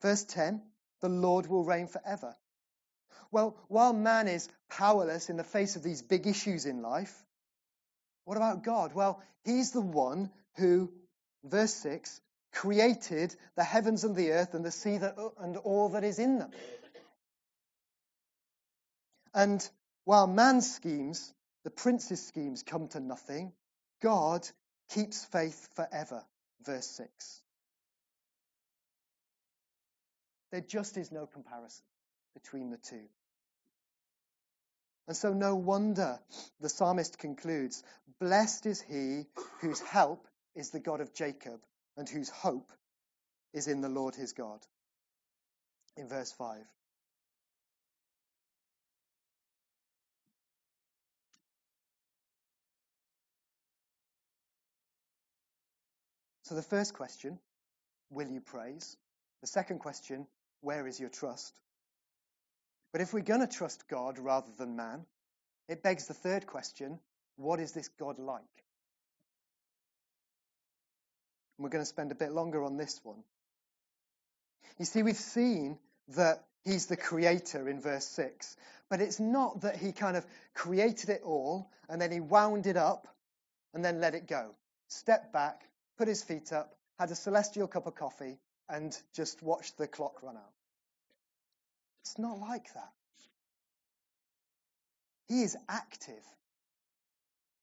Verse 0.00 0.24
10 0.24 0.62
the 1.00 1.08
Lord 1.10 1.46
will 1.48 1.64
reign 1.64 1.86
forever. 1.86 2.34
Well, 3.34 3.56
while 3.66 3.92
man 3.92 4.28
is 4.28 4.48
powerless 4.70 5.28
in 5.28 5.36
the 5.36 5.42
face 5.42 5.74
of 5.74 5.82
these 5.82 6.02
big 6.02 6.28
issues 6.28 6.66
in 6.66 6.82
life, 6.82 7.12
what 8.26 8.36
about 8.36 8.62
God? 8.62 8.94
Well, 8.94 9.20
he's 9.44 9.72
the 9.72 9.80
one 9.80 10.30
who, 10.54 10.92
verse 11.42 11.74
6, 11.74 12.20
created 12.52 13.34
the 13.56 13.64
heavens 13.64 14.04
and 14.04 14.14
the 14.14 14.30
earth 14.30 14.54
and 14.54 14.64
the 14.64 14.70
sea 14.70 14.98
that, 14.98 15.16
and 15.40 15.56
all 15.56 15.88
that 15.88 16.04
is 16.04 16.20
in 16.20 16.38
them. 16.38 16.52
And 19.34 19.68
while 20.04 20.28
man's 20.28 20.72
schemes, 20.72 21.34
the 21.64 21.70
prince's 21.70 22.24
schemes, 22.24 22.62
come 22.62 22.86
to 22.90 23.00
nothing, 23.00 23.52
God 24.00 24.48
keeps 24.90 25.24
faith 25.24 25.70
forever. 25.74 26.24
Verse 26.64 26.86
6. 26.86 27.42
There 30.52 30.60
just 30.60 30.96
is 30.96 31.10
no 31.10 31.26
comparison 31.26 31.84
between 32.34 32.70
the 32.70 32.76
two. 32.76 33.08
And 35.06 35.16
so, 35.16 35.32
no 35.32 35.54
wonder 35.54 36.18
the 36.60 36.68
psalmist 36.68 37.18
concludes 37.18 37.82
Blessed 38.20 38.66
is 38.66 38.80
he 38.80 39.26
whose 39.60 39.80
help 39.80 40.26
is 40.54 40.70
the 40.70 40.80
God 40.80 41.00
of 41.00 41.12
Jacob, 41.12 41.60
and 41.96 42.08
whose 42.08 42.30
hope 42.30 42.72
is 43.52 43.68
in 43.68 43.80
the 43.80 43.88
Lord 43.88 44.14
his 44.14 44.32
God. 44.32 44.60
In 45.96 46.08
verse 46.08 46.32
5. 46.32 46.58
So 56.44 56.54
the 56.54 56.62
first 56.62 56.92
question, 56.92 57.38
will 58.10 58.28
you 58.28 58.40
praise? 58.40 58.96
The 59.40 59.46
second 59.46 59.78
question, 59.78 60.26
where 60.60 60.86
is 60.86 61.00
your 61.00 61.08
trust? 61.08 61.54
But 62.94 63.00
if 63.00 63.12
we're 63.12 63.22
going 63.22 63.40
to 63.40 63.48
trust 63.48 63.88
God 63.88 64.20
rather 64.20 64.52
than 64.56 64.76
man, 64.76 65.04
it 65.68 65.82
begs 65.82 66.06
the 66.06 66.14
third 66.14 66.46
question, 66.46 67.00
what 67.34 67.58
is 67.58 67.72
this 67.72 67.88
God 67.88 68.20
like? 68.20 68.44
we're 71.58 71.70
going 71.70 71.82
to 71.82 71.88
spend 71.88 72.12
a 72.12 72.14
bit 72.14 72.30
longer 72.30 72.62
on 72.62 72.76
this 72.76 73.00
one. 73.02 73.24
You 74.78 74.84
see, 74.84 75.02
we've 75.02 75.16
seen 75.16 75.76
that 76.10 76.44
he's 76.64 76.86
the 76.86 76.96
creator 76.96 77.68
in 77.68 77.80
verse 77.80 78.06
6, 78.06 78.56
but 78.88 79.00
it's 79.00 79.18
not 79.18 79.62
that 79.62 79.76
he 79.76 79.90
kind 79.90 80.16
of 80.16 80.24
created 80.54 81.10
it 81.10 81.22
all 81.24 81.70
and 81.88 82.00
then 82.00 82.12
he 82.12 82.20
wound 82.20 82.68
it 82.68 82.76
up 82.76 83.08
and 83.72 83.84
then 83.84 84.00
let 84.00 84.14
it 84.14 84.28
go. 84.28 84.54
Stepped 84.88 85.32
back, 85.32 85.62
put 85.98 86.06
his 86.06 86.22
feet 86.22 86.52
up, 86.52 86.76
had 86.98 87.10
a 87.10 87.16
celestial 87.16 87.66
cup 87.66 87.88
of 87.88 87.96
coffee, 87.96 88.38
and 88.68 88.96
just 89.14 89.42
watched 89.42 89.78
the 89.78 89.88
clock 89.88 90.22
run 90.22 90.36
out. 90.36 90.53
It's 92.04 92.18
not 92.18 92.38
like 92.38 92.72
that. 92.74 92.92
He 95.26 95.42
is 95.42 95.56
active. 95.68 96.22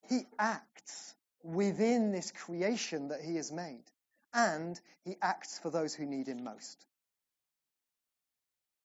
He 0.09 0.21
acts 0.39 1.13
within 1.43 2.11
this 2.11 2.31
creation 2.31 3.09
that 3.09 3.21
he 3.21 3.35
has 3.35 3.51
made. 3.51 3.83
And 4.33 4.79
he 5.05 5.15
acts 5.21 5.59
for 5.59 5.69
those 5.69 5.93
who 5.93 6.05
need 6.07 6.27
him 6.27 6.43
most. 6.43 6.85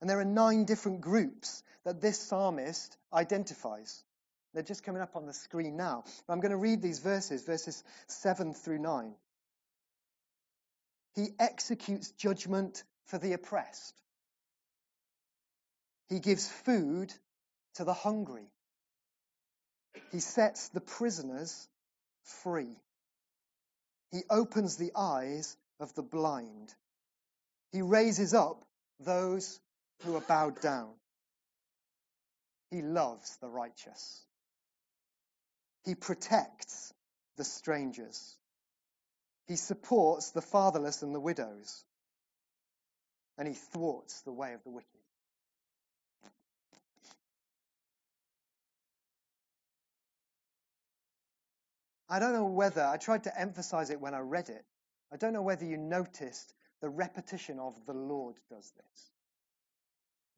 And 0.00 0.10
there 0.10 0.20
are 0.20 0.26
nine 0.26 0.66
different 0.66 1.00
groups 1.00 1.62
that 1.84 2.02
this 2.02 2.18
psalmist 2.18 2.96
identifies. 3.12 4.04
They're 4.52 4.62
just 4.62 4.84
coming 4.84 5.00
up 5.00 5.16
on 5.16 5.24
the 5.24 5.32
screen 5.32 5.76
now. 5.76 6.04
I'm 6.28 6.40
going 6.40 6.50
to 6.50 6.56
read 6.58 6.82
these 6.82 6.98
verses, 6.98 7.44
verses 7.44 7.82
7 8.08 8.52
through 8.52 8.78
9. 8.78 9.14
He 11.14 11.28
executes 11.38 12.10
judgment 12.10 12.84
for 13.06 13.16
the 13.16 13.32
oppressed. 13.32 13.94
He 16.08 16.20
gives 16.20 16.48
food 16.48 17.12
to 17.74 17.84
the 17.84 17.94
hungry. 17.94 18.48
He 20.12 20.20
sets 20.20 20.68
the 20.68 20.80
prisoners 20.80 21.68
free. 22.42 22.76
He 24.12 24.22
opens 24.30 24.76
the 24.76 24.92
eyes 24.94 25.56
of 25.80 25.94
the 25.94 26.02
blind. 26.02 26.74
He 27.72 27.82
raises 27.82 28.34
up 28.34 28.64
those 29.00 29.60
who 30.04 30.16
are 30.16 30.20
bowed 30.20 30.60
down. 30.60 30.90
He 32.70 32.82
loves 32.82 33.36
the 33.38 33.48
righteous. 33.48 34.22
He 35.84 35.94
protects 35.94 36.92
the 37.36 37.44
strangers. 37.44 38.36
He 39.46 39.56
supports 39.56 40.30
the 40.30 40.42
fatherless 40.42 41.02
and 41.02 41.14
the 41.14 41.20
widows. 41.20 41.84
And 43.38 43.46
he 43.46 43.54
thwarts 43.54 44.22
the 44.22 44.32
way 44.32 44.54
of 44.54 44.62
the 44.64 44.70
wicked. 44.70 44.95
I 52.08 52.18
don't 52.18 52.32
know 52.32 52.46
whether, 52.46 52.84
I 52.84 52.96
tried 52.98 53.24
to 53.24 53.40
emphasize 53.40 53.90
it 53.90 54.00
when 54.00 54.14
I 54.14 54.20
read 54.20 54.48
it. 54.48 54.64
I 55.12 55.16
don't 55.16 55.32
know 55.32 55.42
whether 55.42 55.64
you 55.64 55.76
noticed 55.76 56.54
the 56.80 56.88
repetition 56.88 57.58
of 57.58 57.74
the 57.86 57.94
Lord 57.94 58.36
does 58.50 58.72
this. 58.76 59.10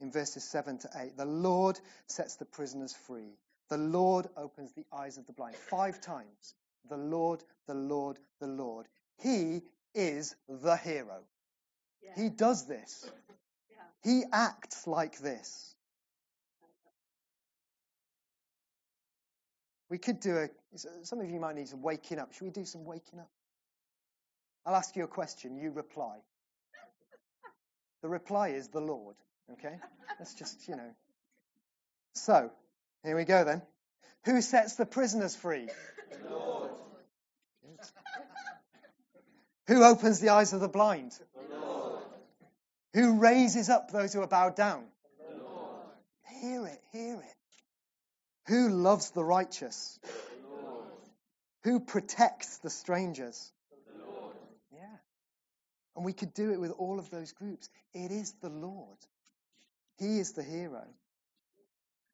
In 0.00 0.12
verses 0.12 0.44
7 0.44 0.78
to 0.78 0.90
8, 0.94 1.16
the 1.16 1.24
Lord 1.24 1.78
sets 2.06 2.36
the 2.36 2.44
prisoners 2.44 2.94
free. 2.94 3.36
The 3.68 3.76
Lord 3.76 4.28
opens 4.36 4.72
the 4.72 4.86
eyes 4.92 5.18
of 5.18 5.26
the 5.26 5.32
blind. 5.32 5.56
Five 5.56 6.00
times. 6.00 6.54
The 6.88 6.96
Lord, 6.96 7.42
the 7.66 7.74
Lord, 7.74 8.18
the 8.40 8.46
Lord. 8.46 8.86
He 9.18 9.62
is 9.94 10.36
the 10.48 10.76
hero. 10.76 11.22
Yeah. 12.02 12.22
He 12.22 12.30
does 12.30 12.66
this. 12.66 13.10
Yeah. 13.70 14.10
He 14.10 14.24
acts 14.32 14.86
like 14.86 15.18
this. 15.18 15.74
We 19.90 19.96
could 19.96 20.20
do 20.20 20.36
a, 20.36 20.48
Uh, 20.74 20.78
some 21.02 21.20
of 21.20 21.30
you 21.30 21.40
might 21.40 21.56
need 21.56 21.68
some 21.68 21.82
waking 21.82 22.18
up. 22.18 22.32
Should 22.32 22.44
we 22.44 22.50
do 22.50 22.64
some 22.64 22.84
waking 22.84 23.18
up? 23.18 23.30
I'll 24.66 24.76
ask 24.76 24.94
you 24.96 25.04
a 25.04 25.08
question, 25.08 25.56
you 25.56 25.70
reply. 25.70 26.18
The 28.02 28.08
reply 28.08 28.48
is 28.50 28.68
the 28.68 28.80
Lord, 28.80 29.16
okay? 29.54 29.76
Let's 30.18 30.34
just, 30.34 30.68
you 30.68 30.76
know. 30.76 30.90
So, 32.14 32.50
here 33.04 33.16
we 33.16 33.24
go 33.24 33.44
then. 33.44 33.62
Who 34.24 34.42
sets 34.42 34.76
the 34.76 34.86
prisoners 34.86 35.34
free? 35.34 35.68
The 36.10 36.30
Lord. 36.30 36.70
Who 39.68 39.84
opens 39.84 40.20
the 40.20 40.30
eyes 40.30 40.52
of 40.52 40.60
the 40.60 40.68
blind? 40.68 41.12
The 41.34 41.56
Lord. 41.56 42.02
Who 42.94 43.18
raises 43.20 43.68
up 43.68 43.90
those 43.90 44.12
who 44.12 44.22
are 44.22 44.26
bowed 44.26 44.56
down? 44.56 44.84
The 45.18 45.42
Lord. 45.42 45.82
Hear 46.40 46.66
it, 46.66 46.80
hear 46.92 47.14
it. 47.14 47.34
Who 48.48 48.70
loves 48.70 49.10
the 49.10 49.24
righteous? 49.24 49.98
Who 51.68 51.80
protects 51.80 52.56
the 52.60 52.70
strangers? 52.70 53.52
The 53.70 54.02
Yeah. 54.72 54.96
And 55.94 56.02
we 56.02 56.14
could 56.14 56.32
do 56.32 56.50
it 56.52 56.58
with 56.58 56.70
all 56.70 56.98
of 56.98 57.10
those 57.10 57.32
groups. 57.32 57.68
It 57.92 58.10
is 58.10 58.32
the 58.40 58.48
Lord. 58.48 58.96
He 59.98 60.18
is 60.18 60.32
the 60.32 60.42
hero. 60.42 60.88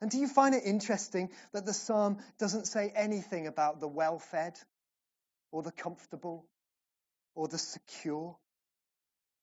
And 0.01 0.11
do 0.11 0.19
you 0.19 0.27
find 0.27 0.57
it 0.57 0.65
interesting 0.65 1.31
that 1.53 1.65
the 1.65 1.73
psalm 1.73 2.19
doesn't 2.37 2.67
say 2.67 2.93
anything 2.97 3.47
about 3.47 3.79
the 3.79 3.87
well 3.87 4.19
fed, 4.19 4.59
or 5.53 5.63
the 5.63 5.71
comfortable, 5.71 6.49
or 7.37 7.47
the 7.47 7.57
secure, 7.57 8.37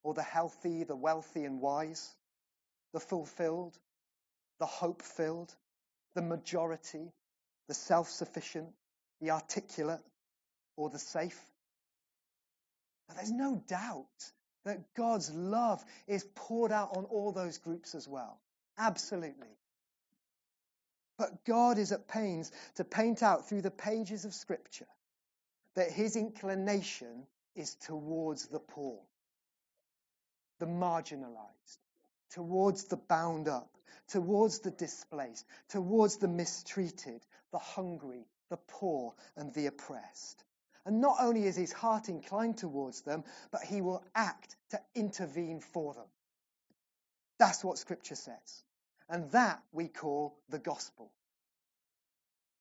or 0.04 0.14
the 0.14 0.24
healthy, 0.24 0.84
the 0.84 0.94
wealthy 0.94 1.46
and 1.46 1.62
wise, 1.62 2.14
the 2.92 3.00
fulfilled, 3.00 3.80
the 4.60 4.66
hope 4.66 5.04
filled, 5.04 5.56
the 6.16 6.22
majority, 6.22 7.14
the 7.70 7.74
self 7.74 8.10
sufficient, 8.10 8.74
the 9.22 9.32
articulate, 9.32 10.02
or 10.76 10.90
the 10.90 11.00
safe? 11.00 11.40
Now, 13.08 13.16
there's 13.16 13.32
no 13.32 13.62
doubt 13.68 14.32
that 14.66 14.94
God's 14.96 15.32
love 15.32 15.84
is 16.08 16.26
poured 16.36 16.72
out 16.72 16.96
on 16.98 17.06
all 17.06 17.32
those 17.32 17.58
groups 17.58 17.96
as 17.96 18.08
well. 18.08 18.40
Absolutely. 18.78 19.48
But 21.18 21.46
God 21.46 21.78
is 21.78 21.92
at 21.92 22.08
pains 22.08 22.52
to 22.76 22.84
paint 22.84 23.22
out 23.22 23.48
through 23.48 23.62
the 23.62 23.72
pages 23.72 24.26
of 24.26 24.34
Scripture 24.34 24.88
that 25.76 25.92
his 25.92 26.16
inclination 26.16 27.28
is 27.56 27.76
towards 27.76 28.48
the 28.48 28.60
poor, 28.60 29.00
the 30.60 30.66
marginalized, 30.66 31.78
towards 32.32 32.86
the 32.86 32.98
bound 32.98 33.48
up, 33.48 33.70
towards 34.08 34.60
the 34.60 34.72
displaced, 34.72 35.46
towards 35.70 36.18
the 36.18 36.28
mistreated, 36.28 37.22
the 37.52 37.60
hungry, 37.60 38.26
the 38.52 38.58
poor, 38.58 39.16
and 39.36 39.52
the 39.56 39.66
oppressed. 39.66 40.44
And 40.86 41.02
not 41.02 41.18
only 41.20 41.46
is 41.46 41.56
his 41.56 41.72
heart 41.72 42.10
inclined 42.10 42.58
towards 42.58 43.02
them, 43.02 43.24
but 43.52 43.64
he 43.64 43.82
will 43.82 44.04
act 44.14 44.56
to 44.72 44.80
intervene 44.94 45.62
for 45.62 45.94
them. 45.94 46.06
That's 47.40 47.64
what 47.64 47.80
Scripture 47.80 48.16
says. 48.16 48.64
And 49.10 49.32
that 49.32 49.64
we 49.72 49.88
call 49.88 50.38
the 50.50 50.60
gospel. 50.60 51.12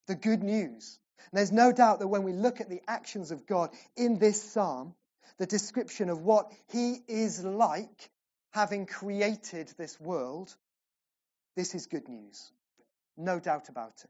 The 0.07 0.15
good 0.15 0.41
news. 0.41 0.97
And 1.31 1.37
there's 1.37 1.51
no 1.51 1.71
doubt 1.71 1.99
that 1.99 2.07
when 2.07 2.23
we 2.23 2.33
look 2.33 2.61
at 2.61 2.69
the 2.69 2.81
actions 2.87 3.31
of 3.31 3.45
God 3.45 3.69
in 3.95 4.17
this 4.17 4.41
psalm, 4.41 4.95
the 5.37 5.45
description 5.45 6.09
of 6.09 6.21
what 6.21 6.51
he 6.71 6.97
is 7.07 7.43
like 7.43 8.09
having 8.51 8.85
created 8.85 9.71
this 9.77 9.99
world, 9.99 10.55
this 11.55 11.75
is 11.75 11.87
good 11.87 12.07
news. 12.07 12.51
No 13.17 13.39
doubt 13.39 13.69
about 13.69 13.93
it. 14.03 14.09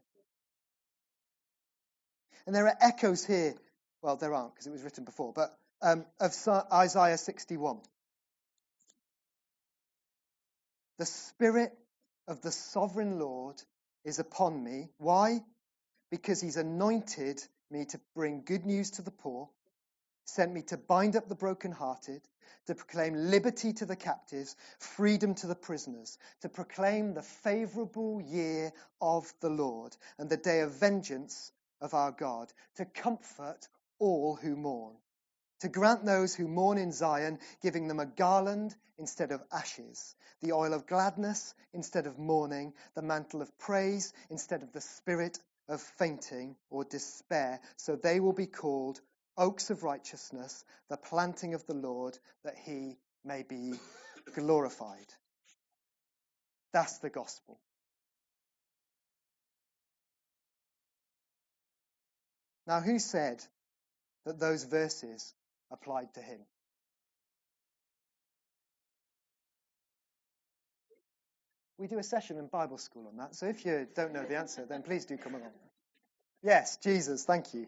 And 2.46 2.54
there 2.54 2.66
are 2.66 2.76
echoes 2.80 3.24
here 3.24 3.54
well, 4.02 4.16
there 4.16 4.34
aren't 4.34 4.54
because 4.54 4.66
it 4.66 4.72
was 4.72 4.82
written 4.82 5.04
before, 5.04 5.32
but 5.32 5.56
um, 5.80 6.04
of 6.20 6.34
Isaiah 6.72 7.16
61. 7.16 7.78
The 10.98 11.06
Spirit 11.06 11.72
of 12.28 12.42
the 12.42 12.50
sovereign 12.50 13.18
Lord 13.18 13.62
is 14.04 14.18
upon 14.18 14.62
me. 14.62 14.90
Why? 14.98 15.40
Because 16.10 16.40
he's 16.40 16.56
anointed 16.56 17.42
me 17.70 17.86
to 17.86 18.00
bring 18.14 18.42
good 18.44 18.66
news 18.66 18.90
to 18.92 19.02
the 19.02 19.10
poor, 19.10 19.48
sent 20.24 20.52
me 20.52 20.62
to 20.62 20.76
bind 20.76 21.16
up 21.16 21.28
the 21.28 21.34
brokenhearted, 21.34 22.22
to 22.66 22.74
proclaim 22.74 23.14
liberty 23.14 23.72
to 23.72 23.86
the 23.86 23.96
captives, 23.96 24.56
freedom 24.78 25.34
to 25.36 25.46
the 25.46 25.54
prisoners, 25.54 26.18
to 26.42 26.48
proclaim 26.48 27.14
the 27.14 27.22
favorable 27.22 28.20
year 28.20 28.72
of 29.00 29.32
the 29.40 29.48
Lord 29.48 29.96
and 30.18 30.28
the 30.28 30.36
day 30.36 30.60
of 30.60 30.72
vengeance 30.72 31.50
of 31.82 31.92
our 31.92 32.12
God, 32.12 32.50
to 32.76 32.86
comfort 32.86 33.68
all 33.98 34.36
who 34.36 34.56
mourn, 34.56 34.96
to 35.60 35.68
grant 35.68 36.04
those 36.04 36.34
who 36.34 36.48
mourn 36.48 36.78
in 36.78 36.92
Zion, 36.92 37.38
giving 37.60 37.88
them 37.88 38.00
a 38.00 38.06
garland 38.06 38.74
instead 38.98 39.32
of 39.32 39.42
ashes, 39.52 40.14
the 40.40 40.52
oil 40.52 40.72
of 40.72 40.86
gladness 40.86 41.54
instead 41.74 42.06
of 42.06 42.18
mourning, 42.18 42.72
the 42.94 43.02
mantle 43.02 43.42
of 43.42 43.58
praise 43.58 44.12
instead 44.30 44.62
of 44.62 44.72
the 44.72 44.80
spirit 44.80 45.38
of 45.68 45.80
fainting 45.80 46.56
or 46.70 46.84
despair, 46.84 47.60
so 47.76 47.96
they 47.96 48.20
will 48.20 48.32
be 48.32 48.46
called 48.46 49.00
oaks 49.36 49.70
of 49.70 49.82
righteousness, 49.82 50.64
the 50.88 50.96
planting 50.96 51.54
of 51.54 51.66
the 51.66 51.74
Lord, 51.74 52.18
that 52.44 52.56
he 52.56 52.96
may 53.24 53.42
be 53.42 53.74
glorified. 54.34 55.06
That's 56.72 56.98
the 56.98 57.10
gospel. 57.10 57.58
Now, 62.66 62.80
who 62.80 62.98
said 62.98 63.42
that 64.24 64.38
those 64.38 64.64
verses 64.64 65.34
applied 65.70 66.14
to 66.14 66.20
him. 66.20 66.40
We 71.78 71.88
do 71.88 71.98
a 71.98 72.04
session 72.04 72.38
in 72.38 72.46
Bible 72.46 72.78
school 72.78 73.08
on 73.08 73.16
that, 73.16 73.34
so 73.34 73.46
if 73.46 73.66
you 73.66 73.88
don't 73.96 74.12
know 74.12 74.24
the 74.24 74.36
answer, 74.36 74.64
then 74.68 74.82
please 74.82 75.04
do 75.04 75.16
come 75.16 75.34
along. 75.34 75.50
Yes, 76.42 76.76
Jesus, 76.76 77.24
thank 77.24 77.54
you. 77.54 77.66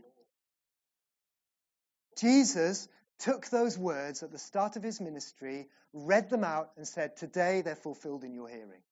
Jesus 2.16 2.88
took 3.18 3.48
those 3.48 3.76
words 3.76 4.22
at 4.22 4.30
the 4.30 4.38
start 4.38 4.76
of 4.76 4.82
his 4.82 5.00
ministry, 5.00 5.68
read 5.92 6.30
them 6.30 6.44
out, 6.44 6.70
and 6.76 6.86
said, 6.86 7.16
Today 7.16 7.62
they're 7.62 7.74
fulfilled 7.74 8.22
in 8.22 8.34
your 8.34 8.48
hearing. 8.48 8.82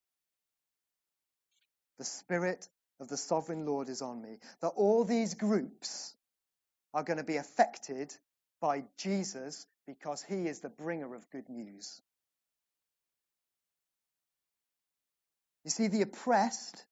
The 1.99 2.05
Spirit 2.05 2.69
of 3.01 3.09
the 3.09 3.17
sovereign 3.17 3.67
Lord 3.67 3.89
is 3.89 4.03
on 4.03 4.23
me. 4.23 4.39
That 4.61 4.69
all 4.69 5.05
these 5.05 5.35
groups 5.35 6.15
are 6.95 7.03
going 7.03 7.19
to 7.19 7.25
be 7.25 7.37
affected 7.37 8.15
by 8.61 8.85
Jesus 8.97 9.67
because 9.87 10.23
he 10.23 10.47
is 10.47 10.61
the 10.61 10.69
bringer 10.69 11.15
of 11.15 11.29
good 11.31 11.49
news. 11.49 12.01
You 15.65 15.71
see, 15.71 15.89
the 15.89 16.03
oppressed, 16.03 16.85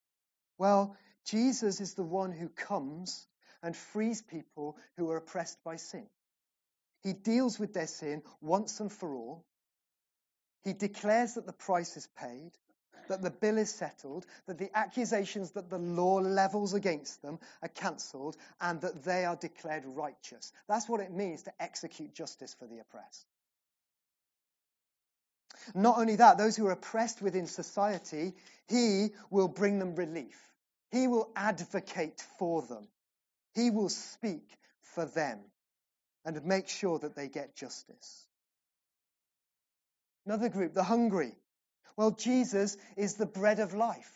well, 0.59 0.97
Jesus 1.27 1.81
is 1.81 1.95
the 1.95 2.03
one 2.03 2.33
who 2.33 2.49
comes 2.49 3.27
and 3.63 3.77
frees 3.77 4.23
people 4.23 4.77
who 4.97 5.11
are 5.11 5.17
oppressed 5.17 5.63
by 5.65 5.77
sin. 5.77 6.07
He 7.03 7.13
deals 7.13 7.59
with 7.59 7.73
their 7.73 7.87
sin 7.87 8.23
once 8.41 8.81
and 8.81 8.93
for 8.93 9.15
all. 9.15 9.45
He 10.63 10.73
declares 10.73 11.35
that 11.35 11.47
the 11.47 11.53
price 11.53 11.97
is 11.97 12.09
paid 12.19 12.53
that 13.11 13.23
the 13.23 13.31
bill 13.31 13.59
is 13.59 13.69
settled, 13.75 14.25
that 14.47 14.59
the 14.59 14.71
accusations 14.73 15.51
that 15.51 15.69
the 15.69 15.79
law 15.79 16.15
levels 16.15 16.75
against 16.75 17.21
them 17.23 17.39
are 17.61 17.69
cancelled, 17.69 18.37
and 18.61 18.81
that 18.81 19.05
they 19.05 19.25
are 19.25 19.37
declared 19.37 19.85
righteous. 19.85 20.53
That's 20.69 20.89
what 20.89 21.01
it 21.01 21.13
means 21.13 21.43
to 21.43 21.53
execute 21.61 22.15
justice 22.15 22.55
for 22.59 22.67
the 22.67 22.79
oppressed. 22.79 23.27
Not 25.75 25.99
only 25.99 26.17
that, 26.17 26.39
those 26.39 26.57
who 26.57 26.67
are 26.69 26.73
oppressed 26.73 27.21
within 27.21 27.47
society, 27.47 28.33
he 28.69 29.09
will 29.29 29.49
bring 29.49 29.81
them 29.81 29.97
relief. 29.97 30.39
He 30.93 31.09
will 31.09 31.31
advocate 31.35 32.25
for 32.39 32.63
them. 32.63 32.87
He 33.55 33.71
will 33.71 33.89
speak 33.89 34.49
for 34.95 35.05
them 35.05 35.41
and 36.25 36.45
make 36.45 36.69
sure 36.69 36.99
that 37.01 37.17
they 37.17 37.29
get 37.29 37.57
justice. 37.57 38.27
Another 40.27 40.49
group, 40.49 40.75
the 40.75 40.85
hungry. 40.85 41.33
Well, 42.01 42.13
Jesus 42.13 42.79
is 42.97 43.17
the 43.17 43.27
bread 43.27 43.59
of 43.59 43.75
life. 43.75 44.11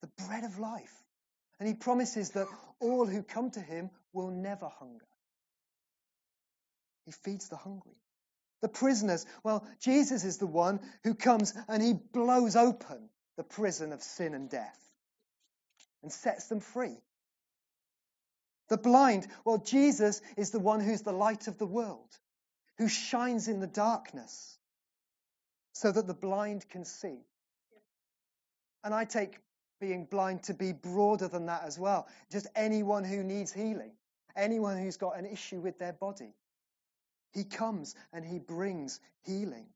The 0.00 0.08
bread 0.26 0.44
of 0.44 0.58
life. 0.58 1.04
And 1.60 1.68
he 1.68 1.74
promises 1.74 2.30
that 2.30 2.46
all 2.80 3.04
who 3.04 3.22
come 3.22 3.50
to 3.50 3.60
him 3.60 3.90
will 4.14 4.30
never 4.30 4.70
hunger. 4.70 5.04
He 7.04 7.12
feeds 7.12 7.50
the 7.50 7.58
hungry. 7.58 7.98
The 8.62 8.70
prisoners, 8.70 9.26
well, 9.44 9.66
Jesus 9.80 10.24
is 10.24 10.38
the 10.38 10.46
one 10.46 10.80
who 11.04 11.14
comes 11.14 11.52
and 11.68 11.82
he 11.82 11.92
blows 11.92 12.56
open 12.56 13.10
the 13.36 13.44
prison 13.44 13.92
of 13.92 14.02
sin 14.02 14.32
and 14.32 14.48
death 14.48 14.80
and 16.02 16.10
sets 16.10 16.46
them 16.46 16.60
free. 16.60 16.96
The 18.70 18.78
blind, 18.78 19.26
well, 19.44 19.58
Jesus 19.58 20.22
is 20.38 20.52
the 20.52 20.58
one 20.58 20.80
who's 20.80 21.02
the 21.02 21.12
light 21.12 21.48
of 21.48 21.58
the 21.58 21.66
world 21.66 22.16
who 22.78 22.88
shines 22.88 23.48
in 23.48 23.60
the 23.60 23.66
darkness 23.66 24.58
so 25.72 25.92
that 25.92 26.06
the 26.06 26.14
blind 26.14 26.68
can 26.68 26.84
see. 26.84 27.18
And 28.84 28.94
I 28.94 29.04
take 29.04 29.38
being 29.80 30.04
blind 30.04 30.44
to 30.44 30.54
be 30.54 30.72
broader 30.72 31.28
than 31.28 31.46
that 31.46 31.64
as 31.64 31.78
well. 31.78 32.06
Just 32.30 32.46
anyone 32.54 33.04
who 33.04 33.22
needs 33.22 33.52
healing, 33.52 33.92
anyone 34.34 34.78
who's 34.78 34.96
got 34.96 35.18
an 35.18 35.26
issue 35.26 35.60
with 35.60 35.78
their 35.78 35.92
body. 35.92 36.34
He 37.32 37.44
comes 37.44 37.94
and 38.12 38.24
he 38.24 38.38
brings 38.38 39.00
healing. 39.24 39.66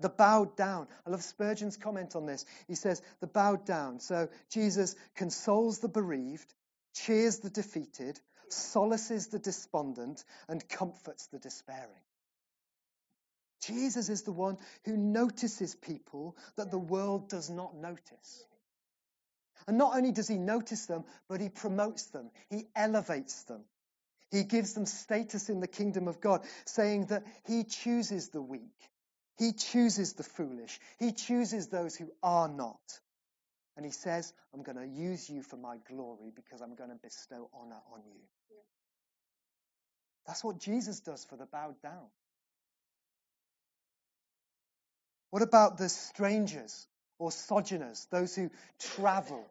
The 0.00 0.08
bowed 0.08 0.56
down. 0.56 0.86
I 1.06 1.10
love 1.10 1.22
Spurgeon's 1.22 1.76
comment 1.76 2.16
on 2.16 2.26
this. 2.26 2.44
He 2.68 2.74
says, 2.74 3.02
the 3.20 3.26
bowed 3.26 3.64
down. 3.64 4.00
So 4.00 4.28
Jesus 4.50 4.94
consoles 5.16 5.78
the 5.78 5.88
bereaved, 5.88 6.52
cheers 6.94 7.38
the 7.38 7.50
defeated, 7.50 8.20
solaces 8.50 9.30
the 9.30 9.38
despondent, 9.38 10.24
and 10.48 10.68
comforts 10.68 11.26
the 11.26 11.38
despairing. 11.38 12.02
Jesus 13.60 14.08
is 14.08 14.22
the 14.22 14.32
one 14.32 14.56
who 14.84 14.96
notices 14.96 15.74
people 15.74 16.36
that 16.56 16.70
the 16.70 16.78
world 16.78 17.28
does 17.28 17.50
not 17.50 17.76
notice. 17.76 18.44
And 19.66 19.76
not 19.76 19.96
only 19.96 20.12
does 20.12 20.28
he 20.28 20.38
notice 20.38 20.86
them, 20.86 21.04
but 21.28 21.40
he 21.40 21.48
promotes 21.48 22.06
them, 22.06 22.30
he 22.48 22.66
elevates 22.74 23.42
them. 23.44 23.64
He 24.30 24.44
gives 24.44 24.74
them 24.74 24.86
status 24.86 25.48
in 25.48 25.60
the 25.60 25.66
kingdom 25.66 26.06
of 26.06 26.20
God, 26.20 26.44
saying 26.66 27.06
that 27.06 27.24
he 27.46 27.64
chooses 27.64 28.28
the 28.28 28.42
weak, 28.42 28.90
he 29.38 29.52
chooses 29.52 30.14
the 30.14 30.22
foolish, 30.22 30.78
he 30.98 31.12
chooses 31.12 31.68
those 31.68 31.96
who 31.96 32.10
are 32.22 32.48
not. 32.48 32.80
And 33.78 33.86
he 33.86 33.92
says, 33.92 34.32
I'm 34.52 34.64
going 34.64 34.76
to 34.76 34.88
use 34.88 35.30
you 35.30 35.40
for 35.40 35.56
my 35.56 35.76
glory 35.88 36.32
because 36.34 36.60
I'm 36.60 36.74
going 36.74 36.90
to 36.90 36.96
bestow 36.96 37.48
honor 37.54 37.78
on 37.94 38.00
you. 38.12 38.56
That's 40.26 40.42
what 40.42 40.58
Jesus 40.58 40.98
does 40.98 41.24
for 41.24 41.36
the 41.36 41.46
bowed 41.46 41.80
down. 41.80 42.08
What 45.30 45.42
about 45.42 45.78
the 45.78 45.88
strangers 45.88 46.88
or 47.20 47.30
sojourners, 47.30 48.08
those 48.10 48.34
who 48.34 48.50
travel, 48.80 49.46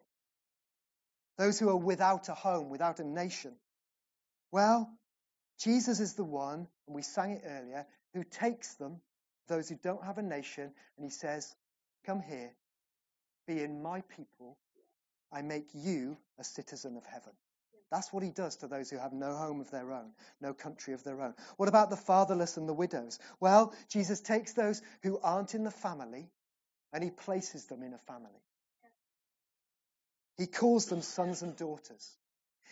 those 1.38 1.58
who 1.58 1.70
are 1.70 1.76
without 1.76 2.28
a 2.28 2.34
home, 2.34 2.68
without 2.68 3.00
a 3.00 3.04
nation? 3.04 3.52
Well, 4.52 4.90
Jesus 5.58 6.00
is 6.00 6.16
the 6.16 6.24
one, 6.24 6.68
and 6.86 6.94
we 6.94 7.00
sang 7.00 7.30
it 7.30 7.44
earlier, 7.46 7.86
who 8.12 8.24
takes 8.24 8.74
them, 8.74 9.00
those 9.48 9.70
who 9.70 9.76
don't 9.82 10.04
have 10.04 10.18
a 10.18 10.22
nation, 10.22 10.70
and 10.98 11.04
he 11.06 11.10
says, 11.10 11.50
Come 12.04 12.20
here, 12.20 12.52
be 13.48 13.62
in 13.62 13.82
my 13.82 14.02
people, 14.16 14.56
I 15.32 15.42
make 15.42 15.68
you 15.74 16.16
a 16.38 16.44
citizen 16.44 16.96
of 16.96 17.04
heaven. 17.04 17.32
That's 17.90 18.12
what 18.12 18.22
he 18.22 18.30
does 18.30 18.56
to 18.56 18.68
those 18.68 18.90
who 18.90 18.98
have 18.98 19.14
no 19.14 19.34
home 19.34 19.60
of 19.60 19.70
their 19.70 19.92
own, 19.92 20.12
no 20.42 20.52
country 20.52 20.92
of 20.92 21.02
their 21.04 21.22
own. 21.22 21.34
What 21.56 21.70
about 21.70 21.88
the 21.88 21.96
fatherless 21.96 22.58
and 22.58 22.68
the 22.68 22.74
widows? 22.74 23.18
Well, 23.40 23.74
Jesus 23.88 24.20
takes 24.20 24.52
those 24.52 24.82
who 25.02 25.18
aren't 25.22 25.54
in 25.54 25.64
the 25.64 25.70
family 25.70 26.30
and 26.92 27.02
he 27.02 27.10
places 27.10 27.64
them 27.64 27.82
in 27.82 27.94
a 27.94 27.98
family. 27.98 28.42
He 30.36 30.46
calls 30.46 30.86
them 30.86 31.00
sons 31.00 31.42
and 31.42 31.56
daughters. 31.56 32.16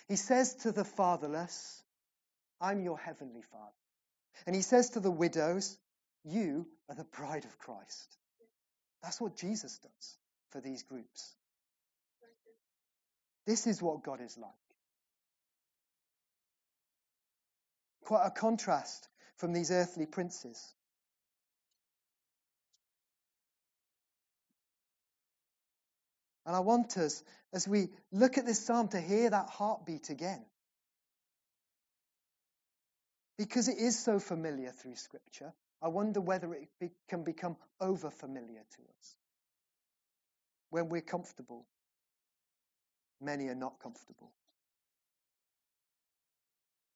He 0.07 0.17
says 0.17 0.55
to 0.57 0.73
the 0.73 0.85
fatherless, 0.85 1.83
I'm 2.61 2.83
your 2.83 2.99
heavenly 2.99 3.43
father. 3.51 3.73
And 4.47 4.55
he 4.55 4.63
says 4.63 4.91
to 4.91 5.01
the 5.01 5.11
widows, 5.11 5.77
You 6.25 6.67
are 6.91 6.95
the 6.95 7.05
bride 7.05 7.47
of 7.47 7.59
Christ. 7.59 8.19
That's 9.03 9.21
what 9.21 9.37
Jesus 9.37 9.79
does 9.79 10.19
for 10.57 10.63
these 10.63 10.85
groups. 10.85 11.35
This 13.47 13.67
is 13.67 13.83
what 13.83 14.03
God 14.03 14.23
is 14.23 14.39
like. 14.39 14.51
Quite 18.07 18.25
a 18.25 18.31
contrast 18.31 19.07
from 19.37 19.53
these 19.53 19.71
earthly 19.71 20.07
princes. 20.07 20.59
And 26.47 26.57
I 26.57 26.61
want 26.61 26.97
us, 26.97 27.23
as 27.53 27.69
we 27.69 27.89
look 28.11 28.39
at 28.39 28.47
this 28.47 28.65
psalm, 28.65 28.89
to 28.89 29.01
hear 29.01 29.29
that 29.29 29.51
heartbeat 29.51 30.09
again. 30.09 30.43
Because 33.37 33.69
it 33.69 33.77
is 33.77 34.03
so 34.03 34.19
familiar 34.19 34.71
through 34.71 34.97
Scripture, 34.97 35.53
I 35.83 35.89
wonder 35.89 36.23
whether 36.23 36.55
it 36.55 36.69
be, 36.81 36.93
can 37.11 37.25
become 37.25 37.57
over 37.79 38.11
familiar 38.11 38.63
to 38.77 38.83
us. 38.99 39.17
When 40.71 40.89
we're 40.89 41.01
comfortable, 41.01 41.67
many 43.21 43.49
are 43.49 43.55
not 43.55 43.81
comfortable. 43.83 44.33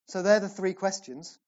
So 0.06 0.22
they're 0.22 0.40
the 0.40 0.48
three 0.48 0.74
questions. 0.74 1.38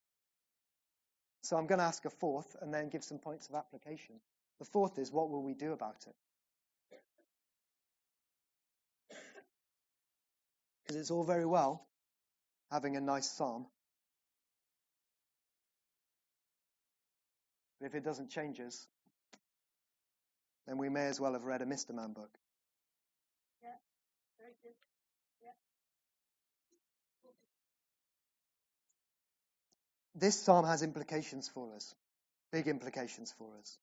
So 1.43 1.57
I'm 1.57 1.67
going 1.67 1.81
to 1.81 1.85
ask 1.85 2.05
a 2.05 2.11
fourth 2.11 2.57
and 2.61 2.73
then 2.73 2.89
give 2.89 3.03
some 3.03 3.19
points 3.19 3.49
of 3.49 3.57
application. 3.57 4.21
The 4.61 4.65
fourth 4.65 4.99
is 4.99 5.11
what 5.11 5.31
will 5.31 5.43
we 5.43 5.55
do 5.55 5.73
about 5.73 5.97
it? 6.07 6.15
Because 10.83 11.01
it's 11.01 11.11
all 11.11 11.25
very 11.25 11.47
well 11.47 11.87
having 12.71 12.97
a 12.97 13.01
nice 13.01 13.31
psalm. 13.31 13.67
But 17.81 17.87
if 17.89 17.95
it 17.95 18.05
doesn't 18.05 18.31
change 18.31 18.61
us, 18.61 18.87
then 20.73 20.79
we 20.79 20.89
may 20.89 21.05
as 21.05 21.21
well 21.21 21.35
have 21.35 21.45
read 21.45 21.61
a 21.61 21.67
Mr. 21.67 21.93
Man 21.95 22.15
book. 22.15 22.31
Yeah, 23.63 23.69
very 24.39 24.55
good. 24.63 24.73
Yeah. 25.43 25.51
This 30.15 30.43
psalm 30.43 30.65
has 30.65 30.83
implications 30.83 31.47
for 31.47 31.75
us, 31.77 31.95
big 32.53 32.69
implications 32.69 33.35
for 33.37 33.51
us. 33.61 33.77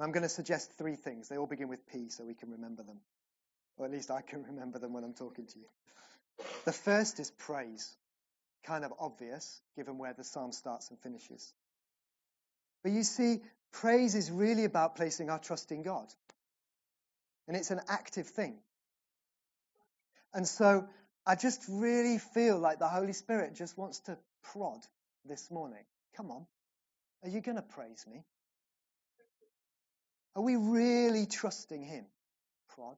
I'm 0.00 0.10
going 0.10 0.24
to 0.24 0.28
suggest 0.28 0.72
three 0.78 0.96
things. 0.96 1.28
They 1.28 1.36
all 1.36 1.46
begin 1.46 1.68
with 1.68 1.86
P 1.86 2.08
so 2.08 2.24
we 2.24 2.34
can 2.34 2.50
remember 2.50 2.82
them. 2.82 2.98
Or 3.76 3.86
at 3.86 3.92
least 3.92 4.10
I 4.10 4.22
can 4.22 4.42
remember 4.48 4.80
them 4.80 4.94
when 4.94 5.04
I'm 5.04 5.14
talking 5.14 5.46
to 5.46 5.58
you. 5.60 6.44
The 6.64 6.72
first 6.72 7.20
is 7.20 7.30
praise. 7.30 7.88
Kind 8.64 8.84
of 8.84 8.92
obvious, 8.98 9.60
given 9.76 9.96
where 9.98 10.12
the 10.12 10.24
psalm 10.24 10.50
starts 10.50 10.90
and 10.90 10.98
finishes. 10.98 11.52
But 12.82 12.90
you 12.90 13.04
see, 13.04 13.42
praise 13.72 14.14
is 14.14 14.30
really 14.30 14.64
about 14.64 14.96
placing 14.96 15.30
our 15.30 15.38
trust 15.38 15.72
in 15.72 15.82
God. 15.82 16.06
And 17.48 17.56
it's 17.56 17.70
an 17.70 17.80
active 17.88 18.26
thing. 18.26 18.58
And 20.34 20.46
so 20.46 20.86
I 21.26 21.34
just 21.34 21.62
really 21.68 22.18
feel 22.18 22.58
like 22.58 22.78
the 22.78 22.88
Holy 22.88 23.12
Spirit 23.12 23.54
just 23.54 23.78
wants 23.78 24.00
to 24.00 24.18
prod 24.52 24.80
this 25.24 25.50
morning. 25.50 25.84
Come 26.16 26.30
on. 26.30 26.46
Are 27.22 27.30
you 27.30 27.40
going 27.40 27.56
to 27.56 27.62
praise 27.62 28.04
me? 28.10 28.24
Are 30.34 30.42
we 30.42 30.56
really 30.56 31.26
trusting 31.26 31.82
Him? 31.82 32.04
Prod, 32.74 32.96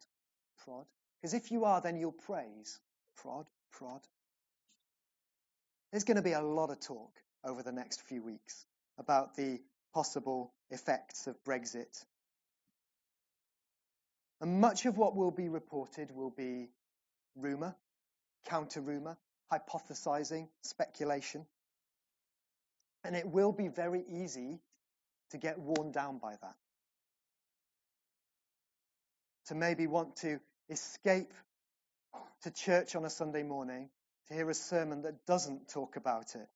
prod. 0.64 0.87
Because 1.20 1.35
if 1.35 1.50
you 1.50 1.64
are, 1.64 1.81
then 1.81 1.96
you'll 1.96 2.12
praise. 2.12 2.81
Prod, 3.16 3.46
prod. 3.72 4.00
There's 5.92 6.04
going 6.04 6.16
to 6.16 6.22
be 6.22 6.33
a 6.33 6.42
lot 6.42 6.70
of 6.70 6.81
talk 6.81 7.12
over 7.44 7.62
the 7.62 7.72
next 7.72 8.02
few 8.02 8.22
weeks 8.22 8.66
about 8.98 9.37
the 9.37 9.61
possible 9.98 10.52
effects 10.70 11.26
of 11.26 11.34
Brexit. 11.42 12.04
And 14.40 14.61
much 14.61 14.87
of 14.87 14.96
what 14.96 15.16
will 15.16 15.32
be 15.32 15.48
reported 15.48 16.12
will 16.14 16.30
be 16.30 16.68
rumour, 17.34 17.74
counter 18.46 18.80
rumour, 18.80 19.16
hypothesizing, 19.52 20.46
speculation. 20.62 21.46
And 23.02 23.16
it 23.16 23.26
will 23.26 23.50
be 23.50 23.66
very 23.66 24.04
easy 24.08 24.61
to 25.32 25.37
get 25.37 25.58
worn 25.58 25.90
down 25.90 26.18
by 26.18 26.34
that. 26.42 26.54
To 29.48 29.56
maybe 29.56 29.88
want 29.88 30.14
to 30.18 30.38
escape 30.70 31.32
to 32.44 32.52
church 32.52 32.94
on 32.94 33.04
a 33.04 33.11
Sunday 33.11 33.42
morning 33.42 33.88
to 34.28 34.34
hear 34.34 34.48
a 34.48 34.54
sermon 34.54 35.02
that 35.02 35.26
doesn't 35.26 35.70
talk 35.70 35.96
about 35.96 36.37
it. 36.37 36.48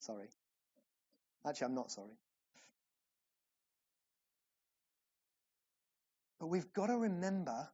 Sorry. 0.00 0.28
Actually, 1.46 1.66
I'm 1.66 1.74
not 1.74 1.90
sorry. 1.90 2.16
But 6.38 6.46
we've 6.48 6.72
got 6.72 6.86
to 6.86 6.96
remember, 6.96 7.68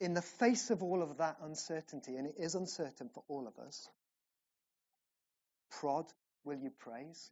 in 0.00 0.14
the 0.14 0.22
face 0.22 0.70
of 0.70 0.82
all 0.82 1.02
of 1.02 1.18
that 1.18 1.36
uncertainty, 1.42 2.16
and 2.16 2.26
it 2.26 2.34
is 2.38 2.54
uncertain 2.54 3.08
for 3.14 3.22
all 3.28 3.46
of 3.46 3.58
us, 3.58 3.88
prod, 5.70 6.06
will 6.44 6.58
you 6.58 6.70
praise? 6.78 7.30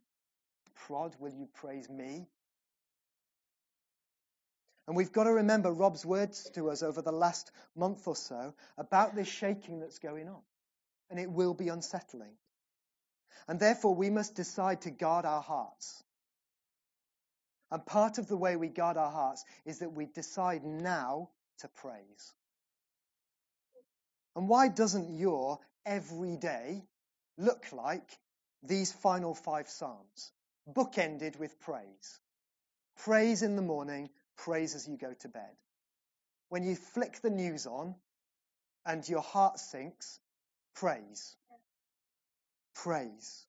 Prod, 0.87 1.15
will 1.19 1.33
you 1.33 1.47
praise 1.55 1.89
me? 1.89 2.27
And 4.87 4.95
we've 4.95 5.11
got 5.11 5.25
to 5.25 5.33
remember 5.33 5.71
Rob's 5.71 6.03
words 6.03 6.49
to 6.55 6.71
us 6.71 6.81
over 6.81 7.03
the 7.03 7.11
last 7.11 7.51
month 7.75 8.07
or 8.07 8.15
so 8.15 8.55
about 8.75 9.15
this 9.15 9.27
shaking 9.27 9.81
that's 9.81 9.99
going 9.99 10.27
on. 10.27 10.41
And 11.11 11.19
it 11.19 11.29
will 11.29 11.53
be 11.53 11.69
unsettling. 11.69 12.33
And 13.49 13.59
therefore, 13.59 13.95
we 13.95 14.11
must 14.11 14.35
decide 14.35 14.81
to 14.81 14.91
guard 14.91 15.25
our 15.25 15.41
hearts. 15.41 16.03
And 17.71 17.83
part 17.83 18.19
of 18.19 18.27
the 18.27 18.37
way 18.37 18.55
we 18.55 18.67
guard 18.67 18.95
our 18.95 19.09
hearts 19.09 19.43
is 19.65 19.79
that 19.79 19.91
we 19.91 20.05
decide 20.05 20.63
now 20.63 21.29
to 21.61 21.67
praise. 21.67 22.33
And 24.35 24.47
why 24.47 24.67
doesn't 24.67 25.17
your 25.17 25.57
every 25.83 26.37
day 26.37 26.83
look 27.39 27.65
like 27.71 28.07
these 28.61 28.91
final 28.91 29.33
five 29.33 29.67
Psalms? 29.67 30.31
Bookended 30.71 31.39
with 31.39 31.59
praise. 31.61 32.19
Praise 32.97 33.41
in 33.41 33.55
the 33.55 33.63
morning, 33.63 34.11
praise 34.37 34.75
as 34.75 34.87
you 34.87 34.95
go 34.95 35.15
to 35.21 35.27
bed. 35.27 35.57
When 36.49 36.63
you 36.63 36.75
flick 36.75 37.19
the 37.21 37.31
news 37.31 37.65
on 37.65 37.95
and 38.85 39.09
your 39.09 39.21
heart 39.21 39.57
sinks, 39.59 40.19
praise. 40.75 41.35
Praise. 42.83 43.45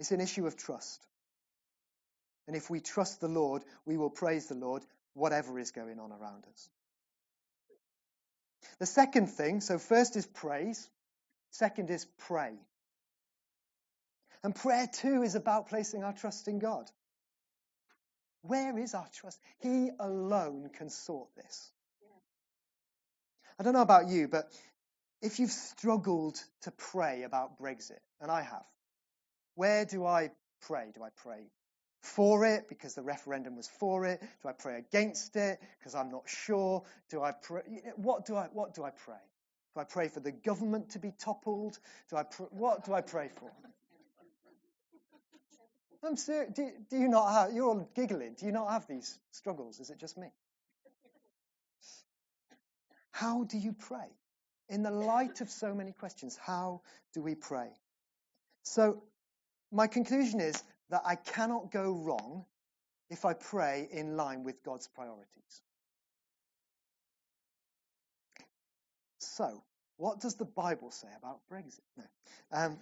It's 0.00 0.10
an 0.10 0.20
issue 0.20 0.46
of 0.46 0.56
trust. 0.56 1.06
And 2.48 2.56
if 2.56 2.68
we 2.70 2.80
trust 2.80 3.20
the 3.20 3.28
Lord, 3.28 3.62
we 3.86 3.96
will 3.96 4.10
praise 4.10 4.46
the 4.46 4.56
Lord, 4.56 4.82
whatever 5.14 5.58
is 5.60 5.70
going 5.70 6.00
on 6.00 6.10
around 6.10 6.44
us. 6.52 6.68
The 8.80 8.86
second 8.86 9.28
thing, 9.28 9.60
so 9.60 9.78
first 9.78 10.16
is 10.16 10.26
praise, 10.26 10.88
second 11.50 11.90
is 11.90 12.06
pray. 12.26 12.52
And 14.42 14.54
prayer 14.54 14.88
too 14.92 15.22
is 15.22 15.36
about 15.36 15.68
placing 15.68 16.02
our 16.02 16.12
trust 16.12 16.48
in 16.48 16.58
God. 16.58 16.90
Where 18.42 18.76
is 18.76 18.94
our 18.94 19.06
trust? 19.14 19.38
He 19.60 19.90
alone 20.00 20.70
can 20.76 20.90
sort 20.90 21.28
this. 21.36 21.70
I 23.58 23.62
don't 23.62 23.74
know 23.74 23.82
about 23.82 24.08
you, 24.08 24.26
but 24.26 24.50
if 25.22 25.38
you've 25.38 25.50
struggled 25.50 26.38
to 26.62 26.72
pray 26.72 27.22
about 27.22 27.58
Brexit, 27.58 28.00
and 28.20 28.30
I 28.30 28.42
have, 28.42 28.66
where 29.54 29.84
do 29.84 30.04
I 30.04 30.30
pray? 30.62 30.90
Do 30.94 31.02
I 31.02 31.08
pray 31.22 31.46
for 32.00 32.44
it 32.44 32.68
because 32.68 32.94
the 32.94 33.02
referendum 33.02 33.56
was 33.56 33.68
for 33.78 34.04
it? 34.04 34.20
Do 34.42 34.48
I 34.48 34.52
pray 34.52 34.78
against 34.78 35.36
it 35.36 35.60
because 35.78 35.94
I'm 35.94 36.10
not 36.10 36.24
sure? 36.26 36.82
Do 37.10 37.22
I 37.22 37.32
pray? 37.32 37.62
What 37.96 38.26
do 38.26 38.36
I, 38.36 38.46
what 38.52 38.74
do 38.74 38.82
I 38.82 38.90
pray? 38.90 39.14
Do 39.74 39.80
I 39.80 39.84
pray 39.84 40.08
for 40.08 40.20
the 40.20 40.32
government 40.32 40.90
to 40.90 40.98
be 40.98 41.12
toppled? 41.18 41.78
Do 42.10 42.16
I 42.16 42.24
pr- 42.24 42.42
what 42.50 42.84
do 42.84 42.92
I 42.92 43.00
pray 43.00 43.30
for? 43.38 43.50
I'm 46.04 46.16
serious. 46.16 46.52
Do, 46.52 46.68
do 46.90 46.96
you 46.96 47.06
not 47.06 47.30
have, 47.30 47.52
you're 47.52 47.68
all 47.68 47.88
giggling. 47.94 48.34
Do 48.38 48.46
you 48.46 48.52
not 48.52 48.70
have 48.72 48.88
these 48.88 49.18
struggles? 49.30 49.78
Is 49.78 49.90
it 49.90 49.98
just 49.98 50.18
me? 50.18 50.26
How 53.12 53.44
do 53.44 53.56
you 53.56 53.72
pray? 53.72 54.08
In 54.72 54.82
the 54.82 54.90
light 54.90 55.42
of 55.42 55.50
so 55.50 55.74
many 55.74 55.92
questions, 55.92 56.34
how 56.42 56.80
do 57.12 57.20
we 57.20 57.34
pray? 57.34 57.68
So, 58.62 59.02
my 59.70 59.86
conclusion 59.86 60.40
is 60.40 60.64
that 60.88 61.02
I 61.04 61.14
cannot 61.16 61.70
go 61.70 61.92
wrong 61.92 62.46
if 63.10 63.26
I 63.26 63.34
pray 63.34 63.86
in 63.92 64.16
line 64.16 64.44
with 64.44 64.62
God's 64.64 64.88
priorities. 64.88 65.60
So, 69.18 69.62
what 69.98 70.20
does 70.20 70.36
the 70.36 70.46
Bible 70.46 70.90
say 70.90 71.08
about 71.18 71.40
Brexit? 71.52 71.80
No. 71.98 72.04
Um, 72.50 72.78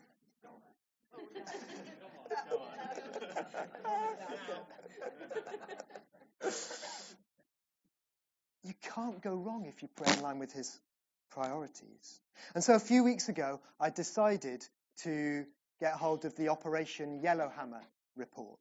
you 8.63 8.75
can't 8.95 9.21
go 9.21 9.35
wrong 9.35 9.67
if 9.67 9.83
you 9.83 9.89
pray 9.97 10.13
in 10.15 10.23
line 10.23 10.39
with 10.39 10.53
his 10.53 10.79
priorities. 11.31 12.21
And 12.55 12.63
so 12.63 12.75
a 12.75 12.81
few 12.81 13.05
weeks 13.05 13.29
ago, 13.29 13.61
I 13.79 13.91
decided 13.91 14.67
to 15.03 15.45
get 15.81 15.93
hold 15.93 16.25
of 16.25 16.37
the 16.37 16.49
Operation 16.49 17.21
Yellowhammer 17.23 17.83
report. 18.17 18.59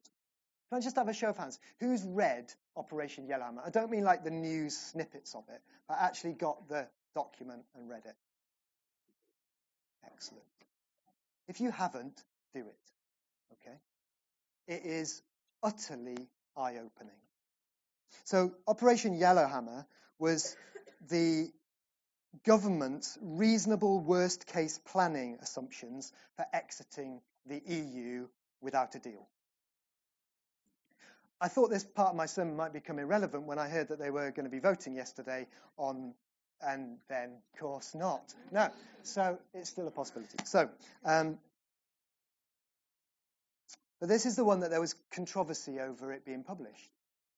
Can 0.70 0.78
I 0.78 0.80
just 0.80 0.96
have 0.96 1.08
a 1.08 1.14
show 1.14 1.28
of 1.28 1.36
hands? 1.36 1.58
Who's 1.80 2.04
read 2.04 2.52
Operation 2.76 3.26
Yellowhammer? 3.26 3.62
I 3.64 3.70
don't 3.70 3.90
mean 3.90 4.04
like 4.04 4.24
the 4.24 4.30
news 4.30 4.76
snippets 4.76 5.34
of 5.34 5.44
it, 5.52 5.60
but 5.88 5.98
actually 6.00 6.34
got 6.34 6.68
the 6.68 6.86
document 7.14 7.62
and 7.76 7.88
read 7.88 8.02
it. 8.06 8.14
Excellent. 10.06 10.44
If 11.48 11.60
you 11.60 11.70
haven't, 11.70 12.22
do 12.54 12.60
it. 12.60 13.58
Okay? 13.60 13.76
It 14.68 14.86
is 14.86 15.22
utterly 15.62 16.28
eye 16.56 16.76
opening. 16.76 17.18
So, 18.24 18.52
Operation 18.66 19.14
Yellowhammer 19.14 19.86
was 20.18 20.56
the 21.08 21.50
government's 22.44 23.18
reasonable 23.20 24.00
worst 24.00 24.46
case 24.46 24.78
planning 24.78 25.38
assumptions 25.42 26.12
for 26.36 26.46
exiting 26.52 27.20
the 27.46 27.62
EU 27.66 28.26
without 28.60 28.94
a 28.94 28.98
deal. 28.98 29.28
I 31.40 31.48
thought 31.48 31.70
this 31.70 31.84
part 31.84 32.10
of 32.10 32.16
my 32.16 32.26
sermon 32.26 32.56
might 32.56 32.72
become 32.72 32.98
irrelevant 32.98 33.44
when 33.44 33.58
I 33.58 33.68
heard 33.68 33.88
that 33.88 33.98
they 33.98 34.10
were 34.10 34.30
going 34.30 34.44
to 34.44 34.50
be 34.50 34.58
voting 34.58 34.94
yesterday 34.94 35.46
on, 35.78 36.12
and 36.60 36.98
then, 37.08 37.30
of 37.30 37.60
course, 37.60 37.94
not. 37.94 38.34
No, 38.52 38.68
so 39.02 39.38
it's 39.54 39.70
still 39.70 39.88
a 39.88 39.90
possibility. 39.90 40.36
So, 40.44 40.68
um, 41.04 41.38
but 44.00 44.08
this 44.08 44.26
is 44.26 44.36
the 44.36 44.44
one 44.44 44.60
that 44.60 44.70
there 44.70 44.80
was 44.80 44.94
controversy 45.12 45.80
over 45.80 46.12
it 46.12 46.24
being 46.24 46.42
published. 46.42 46.90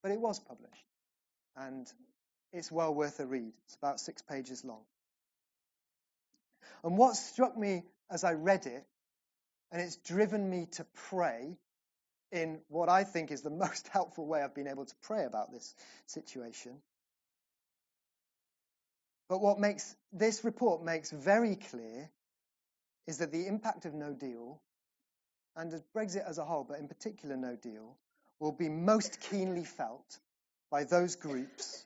But 0.03 0.11
it 0.13 0.21
was 0.21 0.41
published. 0.41 0.87
And 1.57 1.87
it's 2.53 2.71
well 2.71 2.95
worth 2.95 3.19
a 3.21 3.27
read. 3.27 3.53
It's 3.67 3.77
about 3.77 4.01
six 4.01 4.23
pages 4.23 4.65
long. 4.65 4.83
And 6.85 6.99
what 6.99 7.17
struck 7.17 7.57
me 7.57 7.85
as 8.11 8.25
I 8.25 8.33
read 8.33 8.67
it, 8.67 8.85
and 9.71 9.81
it's 9.81 9.97
driven 9.97 10.49
me 10.49 10.67
to 10.73 10.87
pray 11.09 11.57
in 12.31 12.61
what 12.69 12.89
I 12.89 13.05
think 13.05 13.31
is 13.31 13.43
the 13.43 13.51
most 13.65 13.89
helpful 13.89 14.27
way 14.27 14.43
I've 14.43 14.55
been 14.55 14.69
able 14.69 14.85
to 14.85 14.95
pray 15.03 15.25
about 15.25 15.53
this 15.53 15.75
situation. 16.07 16.73
But 19.29 19.41
what 19.41 19.59
makes 19.59 19.95
this 20.13 20.45
report 20.45 20.83
makes 20.83 21.11
very 21.11 21.57
clear 21.57 22.11
is 23.07 23.19
that 23.19 23.33
the 23.33 23.47
impact 23.47 23.87
of 23.87 23.95
no 23.95 24.13
deal 24.13 24.61
and 25.57 25.73
of 25.73 25.83
Brexit 25.97 26.29
as 26.29 26.39
a 26.39 26.45
whole, 26.45 26.65
but 26.65 26.79
in 26.79 26.89
particular 26.89 27.37
no 27.37 27.57
deal, 27.57 27.97
will 28.41 28.53
be 28.53 28.69
most 28.69 29.21
keenly 29.31 29.65
felt 29.65 30.19
by 30.71 30.85
those 30.85 31.17
groups 31.17 31.85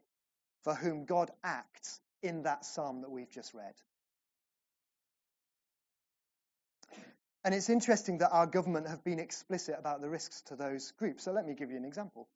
for 0.66 0.74
whom 0.74 1.05
God 1.05 1.31
acts 1.44 2.00
in 2.24 2.42
that 2.42 2.64
psalm 2.64 3.02
that 3.02 3.11
we've 3.12 3.31
just 3.31 3.55
read. 3.55 3.74
And 7.44 7.55
it's 7.55 7.70
interesting 7.70 8.18
that 8.18 8.33
our 8.33 8.48
government 8.48 8.88
have 8.88 9.05
been 9.05 9.20
explicit 9.20 9.76
about 9.79 10.00
the 10.00 10.09
risks 10.09 10.42
to 10.48 10.57
those 10.57 10.90
groups. 10.98 11.22
So 11.22 11.31
let 11.31 11.46
me 11.46 11.55
give 11.55 11.70
you 11.70 11.76
an 11.76 11.85
example. 11.85 12.26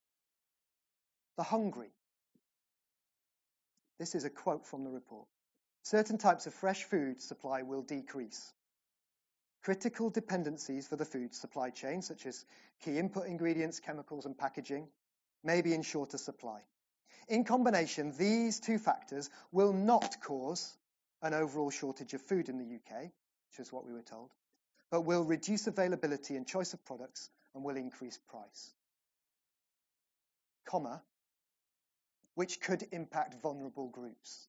The 1.38 1.42
hungry. 1.42 1.90
This 3.98 4.14
is 4.14 4.24
a 4.24 4.30
quote 4.30 4.64
from 4.64 4.84
the 4.84 4.90
report. 4.90 5.26
Certain 5.82 6.16
types 6.16 6.46
of 6.46 6.54
fresh 6.54 6.84
food 6.84 7.20
supply 7.20 7.62
will 7.62 7.82
decrease. 7.82 8.52
Critical 9.64 10.08
dependencies 10.08 10.86
for 10.86 10.94
the 10.94 11.04
food 11.04 11.34
supply 11.34 11.70
chain, 11.70 12.00
such 12.00 12.26
as 12.26 12.44
key 12.84 12.96
input 12.96 13.26
ingredients, 13.26 13.80
chemicals, 13.80 14.24
and 14.24 14.38
packaging, 14.38 14.86
may 15.42 15.62
be 15.62 15.74
in 15.74 15.82
shorter 15.82 16.16
supply. 16.16 16.60
In 17.30 17.44
combination, 17.44 18.12
these 18.18 18.58
two 18.58 18.76
factors 18.76 19.30
will 19.52 19.72
not 19.72 20.20
cause 20.20 20.76
an 21.22 21.32
overall 21.32 21.70
shortage 21.70 22.12
of 22.12 22.20
food 22.20 22.48
in 22.48 22.58
the 22.58 22.64
UK, 22.64 23.02
which 23.02 23.60
is 23.60 23.72
what 23.72 23.86
we 23.86 23.92
were 23.92 24.02
told, 24.02 24.30
but 24.90 25.02
will 25.02 25.22
reduce 25.22 25.68
availability 25.68 26.34
and 26.34 26.44
choice 26.44 26.74
of 26.74 26.84
products 26.84 27.30
and 27.54 27.62
will 27.62 27.76
increase 27.76 28.18
price. 28.28 28.72
Comma, 30.66 31.00
which 32.34 32.60
could 32.60 32.84
impact 32.90 33.40
vulnerable 33.40 33.86
groups. 33.86 34.48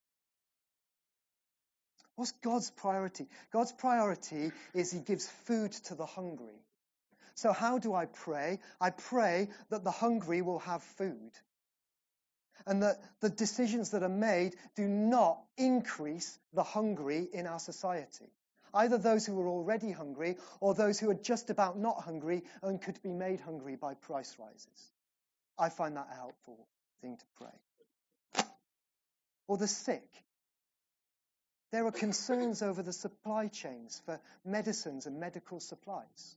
What's 2.16 2.32
God's 2.42 2.72
priority? 2.72 3.28
God's 3.52 3.72
priority 3.72 4.50
is 4.74 4.90
He 4.90 4.98
gives 4.98 5.28
food 5.46 5.70
to 5.84 5.94
the 5.94 6.06
hungry. 6.06 6.60
So, 7.36 7.52
how 7.52 7.78
do 7.78 7.94
I 7.94 8.06
pray? 8.06 8.58
I 8.80 8.90
pray 8.90 9.50
that 9.70 9.84
the 9.84 9.92
hungry 9.92 10.42
will 10.42 10.58
have 10.58 10.82
food 10.82 11.30
and 12.66 12.82
that 12.82 13.00
the 13.20 13.30
decisions 13.30 13.90
that 13.90 14.02
are 14.02 14.08
made 14.08 14.54
do 14.76 14.86
not 14.86 15.40
increase 15.56 16.38
the 16.52 16.62
hungry 16.62 17.28
in 17.32 17.46
our 17.46 17.58
society. 17.58 18.30
Either 18.74 18.96
those 18.96 19.26
who 19.26 19.38
are 19.40 19.48
already 19.48 19.90
hungry 19.90 20.36
or 20.60 20.74
those 20.74 20.98
who 20.98 21.10
are 21.10 21.14
just 21.14 21.50
about 21.50 21.78
not 21.78 22.02
hungry 22.02 22.42
and 22.62 22.80
could 22.80 23.00
be 23.02 23.12
made 23.12 23.40
hungry 23.40 23.76
by 23.76 23.94
price 23.94 24.36
rises. 24.38 24.92
I 25.58 25.68
find 25.68 25.96
that 25.96 26.08
a 26.10 26.14
helpful 26.14 26.66
thing 27.02 27.18
to 27.18 27.24
pray. 27.36 28.44
Or 29.46 29.58
the 29.58 29.68
sick. 29.68 30.08
There 31.70 31.86
are 31.86 31.92
concerns 31.92 32.62
over 32.62 32.82
the 32.82 32.92
supply 32.92 33.48
chains 33.48 34.00
for 34.04 34.20
medicines 34.44 35.06
and 35.06 35.20
medical 35.20 35.60
supplies. 35.60 36.36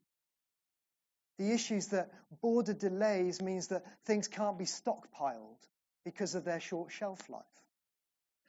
The 1.37 1.51
issues 1.51 1.87
that 1.87 2.11
border 2.41 2.73
delays 2.73 3.41
means 3.41 3.67
that 3.67 3.85
things 4.05 4.27
can't 4.27 4.57
be 4.57 4.65
stockpiled 4.65 5.59
because 6.05 6.35
of 6.35 6.45
their 6.45 6.61
short 6.61 6.91
shelf 6.91 7.29
life. 7.29 7.43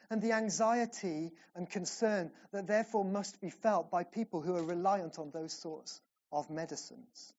And 0.09 0.23
the 0.23 0.33
anxiety 0.33 1.33
and 1.57 1.69
concern 1.69 2.31
that 2.53 2.69
therefore 2.69 3.05
must 3.05 3.41
be 3.41 3.51
felt 3.51 3.91
by 3.91 4.05
people 4.05 4.41
who 4.41 4.55
are 4.55 4.63
reliant 4.63 5.19
on 5.19 5.31
those 5.33 5.53
sorts 5.53 6.01
of 6.31 6.49
medicines. 6.49 7.33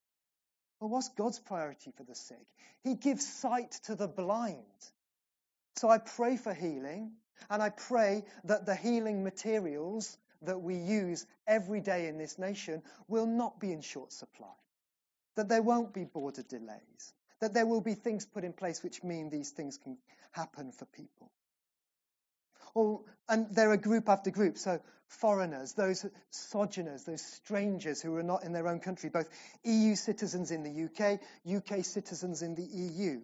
Well, 0.82 0.90
what's 0.90 1.10
God's 1.10 1.40
priority 1.40 1.92
for 1.96 2.04
the 2.04 2.16
sick? 2.16 2.46
He 2.84 2.96
gives 2.96 3.26
sight 3.26 3.72
to 3.86 3.96
the 3.96 4.08
blind. 4.08 4.58
So 5.78 5.88
I 5.90 6.00
pray 6.00 6.36
for 6.36 6.54
healing. 6.54 7.14
And 7.50 7.62
I 7.62 7.70
pray 7.70 8.24
that 8.46 8.66
the 8.66 8.76
healing 8.76 9.24
materials 9.24 10.18
that 10.42 10.62
we 10.62 10.76
use 10.76 11.26
every 11.48 11.82
day 11.82 12.08
in 12.08 12.18
this 12.18 12.38
nation 12.38 12.82
will 13.08 13.26
not 13.26 13.60
be 13.60 13.72
in 13.72 13.82
short 13.82 14.12
supply, 14.12 14.54
that 15.36 15.50
there 15.50 15.62
won't 15.62 15.94
be 15.94 16.04
border 16.04 16.44
delays, 16.44 17.14
that 17.42 17.54
there 17.54 17.66
will 17.66 17.82
be 17.82 17.94
things 17.94 18.26
put 18.26 18.44
in 18.44 18.54
place 18.54 18.84
which 18.84 19.04
mean 19.04 19.30
these 19.30 19.52
things 19.52 19.78
can 19.78 19.98
happen 20.32 20.72
for 20.72 20.86
people. 20.86 21.32
Oh, 22.76 23.06
and 23.30 23.48
there 23.54 23.72
are 23.72 23.78
group 23.78 24.10
after 24.10 24.30
group. 24.30 24.58
So 24.58 24.80
foreigners, 25.08 25.74
those 25.74 26.06
sojourners, 26.32 27.04
those 27.06 27.22
strangers 27.22 28.02
who 28.02 28.16
are 28.18 28.24
not 28.24 28.44
in 28.44 28.54
their 28.54 28.68
own 28.68 28.80
country, 28.80 29.10
both 29.10 29.30
EU 29.64 29.96
citizens 29.96 30.52
in 30.52 30.64
the 30.64 30.86
UK, 30.86 31.20
UK 31.48 31.84
citizens 31.84 32.42
in 32.42 32.56
the 32.56 32.64
EU. 32.64 33.22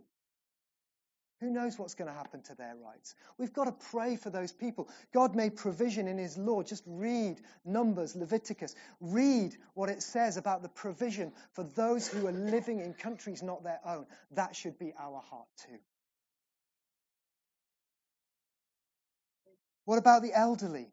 Who 1.39 1.50
knows 1.50 1.78
what's 1.78 1.96
going 1.96 2.10
to 2.10 2.15
happen 2.17 2.41
to 2.43 2.56
their 2.56 2.76
rights? 2.76 3.15
We've 3.38 3.52
got 3.52 3.65
to 3.65 3.74
pray 3.91 4.15
for 4.15 4.30
those 4.30 4.54
people. 4.54 4.88
God 5.13 5.36
made 5.36 5.58
provision 5.58 6.08
in 6.08 6.17
His 6.17 6.38
law. 6.38 6.63
Just 6.63 6.84
read 6.88 7.41
Numbers, 7.65 8.15
Leviticus. 8.15 8.76
Read 9.02 9.56
what 9.74 9.89
it 9.89 10.02
says 10.02 10.38
about 10.38 10.62
the 10.62 10.69
provision 10.69 11.34
for 11.52 11.63
those 11.76 12.08
who 12.08 12.28
are 12.28 12.32
living 12.32 12.80
in 12.80 12.93
countries 12.93 13.43
not 13.43 13.63
their 13.63 13.82
own. 13.86 14.06
That 14.32 14.56
should 14.56 14.80
be 14.80 14.93
our 14.98 15.22
heart 15.30 15.48
too. 15.67 15.80
What 19.86 19.98
about 19.98 20.22
the 20.22 20.34
elderly? 20.34 20.88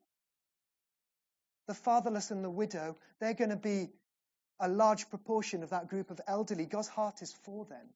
The 1.68 1.74
fatherless 1.74 2.32
and 2.32 2.42
the 2.42 2.50
widow, 2.50 2.96
they're 3.20 3.34
going 3.34 3.50
to 3.50 3.56
be 3.56 3.90
a 4.58 4.68
large 4.68 5.08
proportion 5.10 5.62
of 5.62 5.70
that 5.70 5.88
group 5.88 6.10
of 6.10 6.20
elderly. 6.26 6.66
God's 6.66 6.88
heart 6.88 7.22
is 7.22 7.32
for 7.44 7.64
them. 7.66 7.86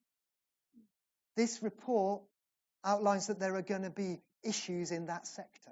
This 1.35 1.61
report 1.61 2.21
outlines 2.85 3.27
that 3.27 3.39
there 3.39 3.55
are 3.55 3.61
going 3.61 3.81
to 3.81 3.89
be 3.89 4.21
issues 4.43 4.91
in 4.91 5.07
that 5.07 5.27
sector 5.27 5.71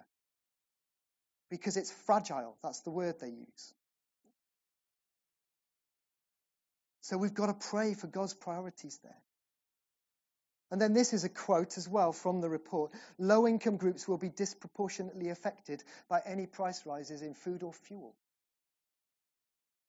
because 1.50 1.78
it's 1.78 1.92
fragile. 1.92 2.58
That's 2.64 2.82
the 2.82 2.90
word 2.90 3.20
they 3.22 3.30
use. 3.30 3.74
So 7.02 7.18
we've 7.18 7.34
got 7.34 7.48
to 7.48 7.68
pray 7.70 7.94
for 7.94 8.08
God's 8.08 8.34
priorities 8.34 9.00
there. 9.04 9.22
And 10.72 10.82
then 10.82 10.94
this 10.94 11.14
is 11.14 11.24
a 11.24 11.30
quote 11.30 11.78
as 11.78 11.88
well 11.88 12.14
from 12.14 12.42
the 12.42 12.50
report. 12.50 12.92
Low 13.20 13.46
income 13.46 13.78
groups 13.78 14.08
will 14.08 14.18
be 14.18 14.30
disproportionately 14.30 15.30
affected 15.30 15.84
by 16.10 16.22
any 16.26 16.48
price 16.48 16.84
rises 16.86 17.22
in 17.22 17.36
food 17.36 17.62
or 17.62 17.74
fuel. 17.74 18.16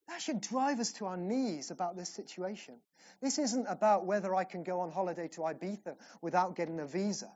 That 0.08 0.20
should 0.20 0.40
drive 0.40 0.80
us 0.80 0.92
to 0.94 1.06
our 1.06 1.16
knees 1.16 1.70
about 1.70 1.96
this 1.96 2.10
situation. 2.10 2.74
This 3.20 3.38
isn't 3.38 3.66
about 3.66 4.06
whether 4.06 4.34
I 4.34 4.44
can 4.44 4.62
go 4.62 4.80
on 4.80 4.90
holiday 4.90 5.28
to 5.28 5.40
Ibiza 5.40 5.96
without 6.20 6.56
getting 6.56 6.80
a 6.80 6.86
visa. 6.86 7.30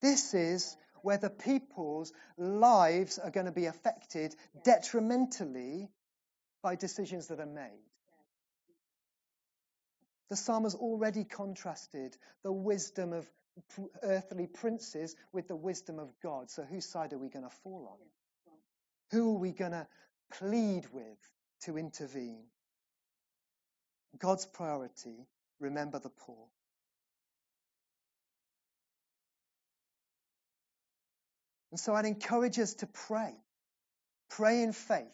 This 0.00 0.34
is 0.34 0.76
whether 1.02 1.28
people's 1.28 2.12
lives 2.36 3.18
are 3.18 3.30
going 3.30 3.46
to 3.46 3.52
be 3.52 3.66
affected 3.66 4.34
detrimentally 4.64 5.88
by 6.62 6.76
decisions 6.76 7.28
that 7.28 7.40
are 7.40 7.46
made. 7.46 7.84
The 10.30 10.36
psalm 10.36 10.64
has 10.64 10.74
already 10.74 11.24
contrasted 11.24 12.16
the 12.42 12.52
wisdom 12.52 13.12
of 13.12 13.26
earthly 14.02 14.46
princes 14.46 15.16
with 15.32 15.48
the 15.48 15.56
wisdom 15.56 15.98
of 15.98 16.12
God. 16.22 16.50
So, 16.50 16.62
whose 16.62 16.84
side 16.84 17.12
are 17.12 17.18
we 17.18 17.28
going 17.28 17.44
to 17.44 17.54
fall 17.62 17.88
on? 17.90 18.06
Who 19.10 19.34
are 19.34 19.38
we 19.38 19.52
going 19.52 19.72
to 19.72 19.86
plead 20.32 20.86
with 20.92 21.18
to 21.62 21.76
intervene? 21.78 22.44
God's 24.18 24.46
priority 24.46 25.26
remember 25.60 25.98
the 25.98 26.10
poor. 26.10 26.46
And 31.70 31.78
so 31.78 31.94
I'd 31.94 32.06
encourage 32.06 32.58
us 32.58 32.74
to 32.74 32.86
pray. 32.86 33.34
Pray 34.30 34.62
in 34.62 34.72
faith. 34.72 35.06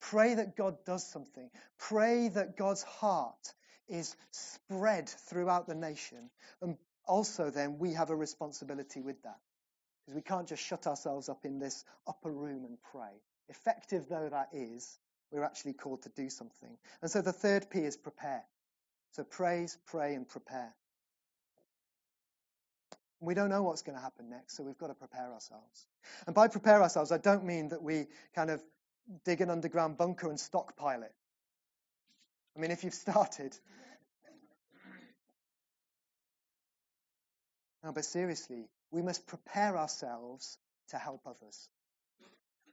Pray 0.00 0.34
that 0.34 0.56
God 0.56 0.76
does 0.86 1.06
something. 1.06 1.50
Pray 1.78 2.28
that 2.28 2.56
God's 2.56 2.82
heart 2.82 3.52
is 3.88 4.14
spread 4.30 5.08
throughout 5.08 5.66
the 5.66 5.74
nation. 5.74 6.30
And 6.62 6.76
also, 7.06 7.50
then, 7.50 7.78
we 7.78 7.94
have 7.94 8.10
a 8.10 8.16
responsibility 8.16 9.00
with 9.00 9.22
that. 9.22 9.38
Because 10.04 10.14
we 10.14 10.22
can't 10.22 10.48
just 10.48 10.62
shut 10.62 10.86
ourselves 10.86 11.28
up 11.28 11.44
in 11.44 11.58
this 11.58 11.84
upper 12.06 12.30
room 12.30 12.64
and 12.64 12.78
pray. 12.92 13.20
Effective 13.48 14.06
though 14.08 14.28
that 14.30 14.48
is, 14.52 14.98
we're 15.30 15.44
actually 15.44 15.74
called 15.74 16.02
to 16.02 16.10
do 16.10 16.30
something. 16.30 16.76
And 17.02 17.10
so 17.10 17.20
the 17.20 17.32
third 17.32 17.70
P 17.70 17.80
is 17.80 17.96
prepare. 17.96 18.44
So 19.12 19.24
praise, 19.24 19.76
pray, 19.86 20.14
and 20.14 20.28
prepare. 20.28 20.74
We 23.20 23.34
don't 23.34 23.50
know 23.50 23.62
what's 23.62 23.82
going 23.82 23.96
to 23.96 24.02
happen 24.02 24.30
next, 24.30 24.56
so 24.56 24.62
we've 24.62 24.78
got 24.78 24.88
to 24.88 24.94
prepare 24.94 25.32
ourselves. 25.32 25.86
And 26.26 26.34
by 26.34 26.48
prepare 26.48 26.82
ourselves, 26.82 27.10
I 27.10 27.18
don't 27.18 27.44
mean 27.44 27.70
that 27.70 27.82
we 27.82 28.06
kind 28.34 28.50
of 28.50 28.62
dig 29.24 29.40
an 29.40 29.50
underground 29.50 29.98
bunker 29.98 30.28
and 30.28 30.38
stockpile 30.38 31.02
it. 31.02 31.12
I 32.56 32.60
mean, 32.60 32.70
if 32.70 32.84
you've 32.84 32.94
started. 33.08 33.56
No, 37.82 37.92
but 37.92 38.04
seriously, 38.04 38.68
we 38.90 39.02
must 39.02 39.26
prepare 39.26 39.76
ourselves 39.76 40.58
to 40.90 40.98
help 40.98 41.22
others. 41.26 41.68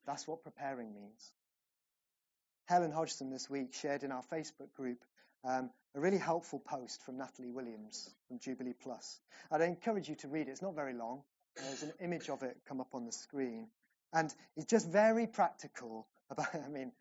That's 0.06 0.28
what 0.28 0.44
preparing 0.44 0.94
means. 0.94 1.32
Helen 2.66 2.92
Hodgson 2.92 3.30
this 3.30 3.50
week 3.50 3.74
shared 3.74 4.04
in 4.04 4.12
our 4.12 4.24
Facebook 4.32 4.74
group 4.76 5.04
um, 5.44 5.70
a 5.96 6.00
really 6.00 6.18
helpful 6.18 6.60
post 6.60 7.04
from 7.04 7.18
Natalie 7.18 7.52
Williams 7.52 8.10
from 8.28 8.40
Jubilee 8.40 8.74
Plus. 8.74 9.20
I'd 9.52 9.62
encourage 9.62 10.10
you 10.10 10.16
to 10.16 10.28
read 10.28 10.48
it. 10.48 10.52
It's 10.52 10.62
not 10.62 10.76
very 10.76 10.94
long. 10.94 11.22
There's 11.56 11.84
an 11.84 11.94
image 12.02 12.30
of 12.30 12.44
it 12.44 12.58
come 12.68 12.82
up 12.82 12.94
on 12.94 13.06
the 13.06 13.12
screen. 13.12 13.68
And 14.12 14.34
it's 14.58 14.66
just 14.66 14.90
very 14.90 15.28
practical 15.28 16.08
about, 16.30 16.48
I 16.56 16.70
mean, 16.70 16.92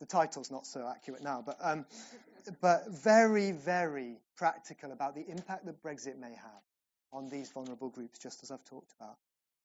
the 0.00 0.06
title's 0.06 0.50
not 0.50 0.66
so 0.66 0.86
accurate 0.88 1.22
now, 1.22 1.42
but, 1.44 1.56
um, 1.60 1.86
but 2.60 2.90
very, 2.90 3.52
very 3.52 4.18
practical 4.36 4.92
about 4.92 5.14
the 5.14 5.24
impact 5.28 5.66
that 5.66 5.82
Brexit 5.82 6.18
may 6.18 6.32
have 6.34 6.62
on 7.12 7.28
these 7.30 7.50
vulnerable 7.50 7.88
groups, 7.88 8.18
just 8.18 8.42
as 8.42 8.50
I've 8.50 8.64
talked 8.64 8.92
about. 9.00 9.16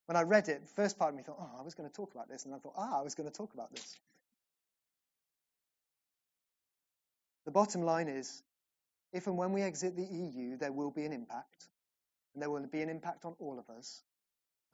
When 0.06 0.16
I 0.16 0.22
read 0.22 0.48
it, 0.48 0.62
the 0.62 0.74
first 0.74 0.98
part 0.98 1.10
of 1.10 1.16
me 1.16 1.22
thought, 1.22 1.38
oh, 1.40 1.58
I 1.58 1.62
was 1.62 1.74
going 1.74 1.88
to 1.88 1.94
talk 1.94 2.12
about 2.12 2.28
this, 2.28 2.44
and 2.44 2.54
I 2.54 2.58
thought, 2.58 2.74
ah, 2.76 2.98
I 2.98 3.02
was 3.02 3.14
going 3.14 3.28
to 3.28 3.34
talk 3.34 3.54
about 3.54 3.70
this. 3.70 3.96
The 7.44 7.52
bottom 7.52 7.82
line 7.82 8.08
is, 8.08 8.42
if 9.12 9.26
and 9.26 9.36
when 9.36 9.52
we 9.52 9.62
exit 9.62 9.96
the 9.96 10.04
EU, 10.04 10.56
there 10.56 10.72
will 10.72 10.90
be 10.90 11.04
an 11.04 11.12
impact, 11.12 11.68
and 12.34 12.42
there 12.42 12.50
will 12.50 12.66
be 12.66 12.82
an 12.82 12.88
impact 12.88 13.24
on 13.24 13.34
all 13.38 13.58
of 13.58 13.68
us, 13.76 14.02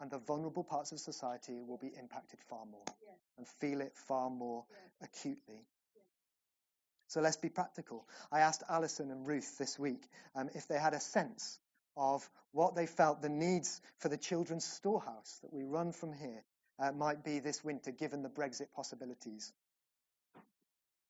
and 0.01 0.11
the 0.11 0.19
vulnerable 0.19 0.65
parts 0.65 0.93
of 0.93 0.99
society 0.99 1.63
will 1.67 1.79
be 1.79 1.93
impacted 1.99 2.41
far 2.49 2.67
more 2.67 2.85
yeah. 2.87 3.13
and 3.39 3.47
feel 3.47 3.81
it 3.81 3.93
far 3.95 4.31
more 4.31 4.65
yeah. 4.71 5.07
acutely. 5.07 5.65
So 7.09 7.21
let's 7.21 7.37
be 7.37 7.49
practical. 7.49 8.07
I 8.33 8.41
asked 8.41 8.63
Alison 8.69 9.11
and 9.11 9.27
Ruth 9.27 9.59
this 9.59 9.79
week 9.79 10.03
um, 10.35 10.51
if 10.55 10.67
they 10.67 10.79
had 10.79 10.93
a 10.93 11.01
sense 11.01 11.59
of 11.97 12.29
what 12.53 12.75
they 12.75 12.87
felt 12.87 13.23
the 13.23 13.29
needs 13.29 13.81
for 13.99 14.09
the 14.09 14.17
children's 14.17 14.65
storehouse 14.65 15.39
that 15.43 15.53
we 15.53 15.63
run 15.65 15.93
from 15.93 16.13
here 16.13 16.43
uh, 16.79 16.93
might 16.93 17.25
be 17.25 17.39
this 17.39 17.65
winter, 17.65 17.91
given 17.91 18.23
the 18.23 18.29
Brexit 18.29 18.71
possibilities. 18.75 19.53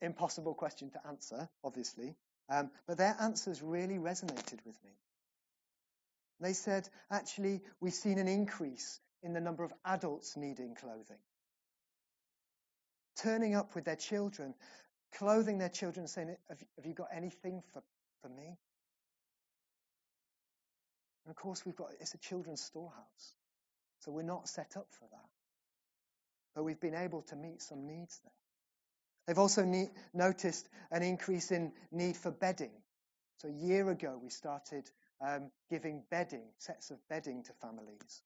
Impossible 0.00 0.54
question 0.54 0.90
to 0.90 1.06
answer, 1.06 1.48
obviously, 1.64 2.14
um, 2.48 2.70
but 2.86 2.98
their 2.98 3.16
answers 3.20 3.62
really 3.62 3.96
resonated 3.96 4.64
with 4.64 4.76
me. 4.84 4.92
They 6.40 6.52
said, 6.52 6.88
actually, 7.10 7.62
we've 7.80 7.94
seen 7.94 8.18
an 8.18 8.28
increase 8.28 9.00
in 9.22 9.32
the 9.32 9.40
number 9.40 9.64
of 9.64 9.72
adults 9.84 10.36
needing 10.36 10.74
clothing. 10.74 11.18
Turning 13.16 13.54
up 13.54 13.74
with 13.74 13.86
their 13.86 13.96
children, 13.96 14.54
clothing 15.14 15.58
their 15.58 15.70
children, 15.70 16.06
saying, 16.06 16.36
Have, 16.48 16.86
you 16.86 16.92
got 16.92 17.08
anything 17.14 17.62
for, 17.72 17.82
for 18.22 18.28
me? 18.28 18.58
And 21.26 21.32
of 21.32 21.36
course, 21.36 21.66
we've 21.66 21.76
got 21.76 21.88
it's 22.00 22.14
a 22.14 22.18
children's 22.18 22.62
storehouse. 22.62 23.34
So 24.00 24.12
we're 24.12 24.22
not 24.22 24.48
set 24.48 24.76
up 24.76 24.86
for 24.92 25.06
that. 25.10 25.28
But 26.54 26.64
we've 26.64 26.80
been 26.80 26.94
able 26.94 27.22
to 27.22 27.36
meet 27.36 27.60
some 27.60 27.86
needs 27.86 28.18
there. 28.22 28.32
They've 29.26 29.38
also 29.38 29.64
noticed 30.14 30.68
an 30.92 31.02
increase 31.02 31.50
in 31.50 31.72
need 31.90 32.16
for 32.16 32.30
bedding. 32.30 32.70
So 33.38 33.48
a 33.48 33.52
year 33.52 33.90
ago, 33.90 34.18
we 34.22 34.30
started 34.30 34.88
um, 35.20 35.50
giving 35.68 36.04
bedding, 36.10 36.44
sets 36.58 36.90
of 36.90 36.98
bedding 37.08 37.42
to 37.42 37.52
families. 37.60 38.22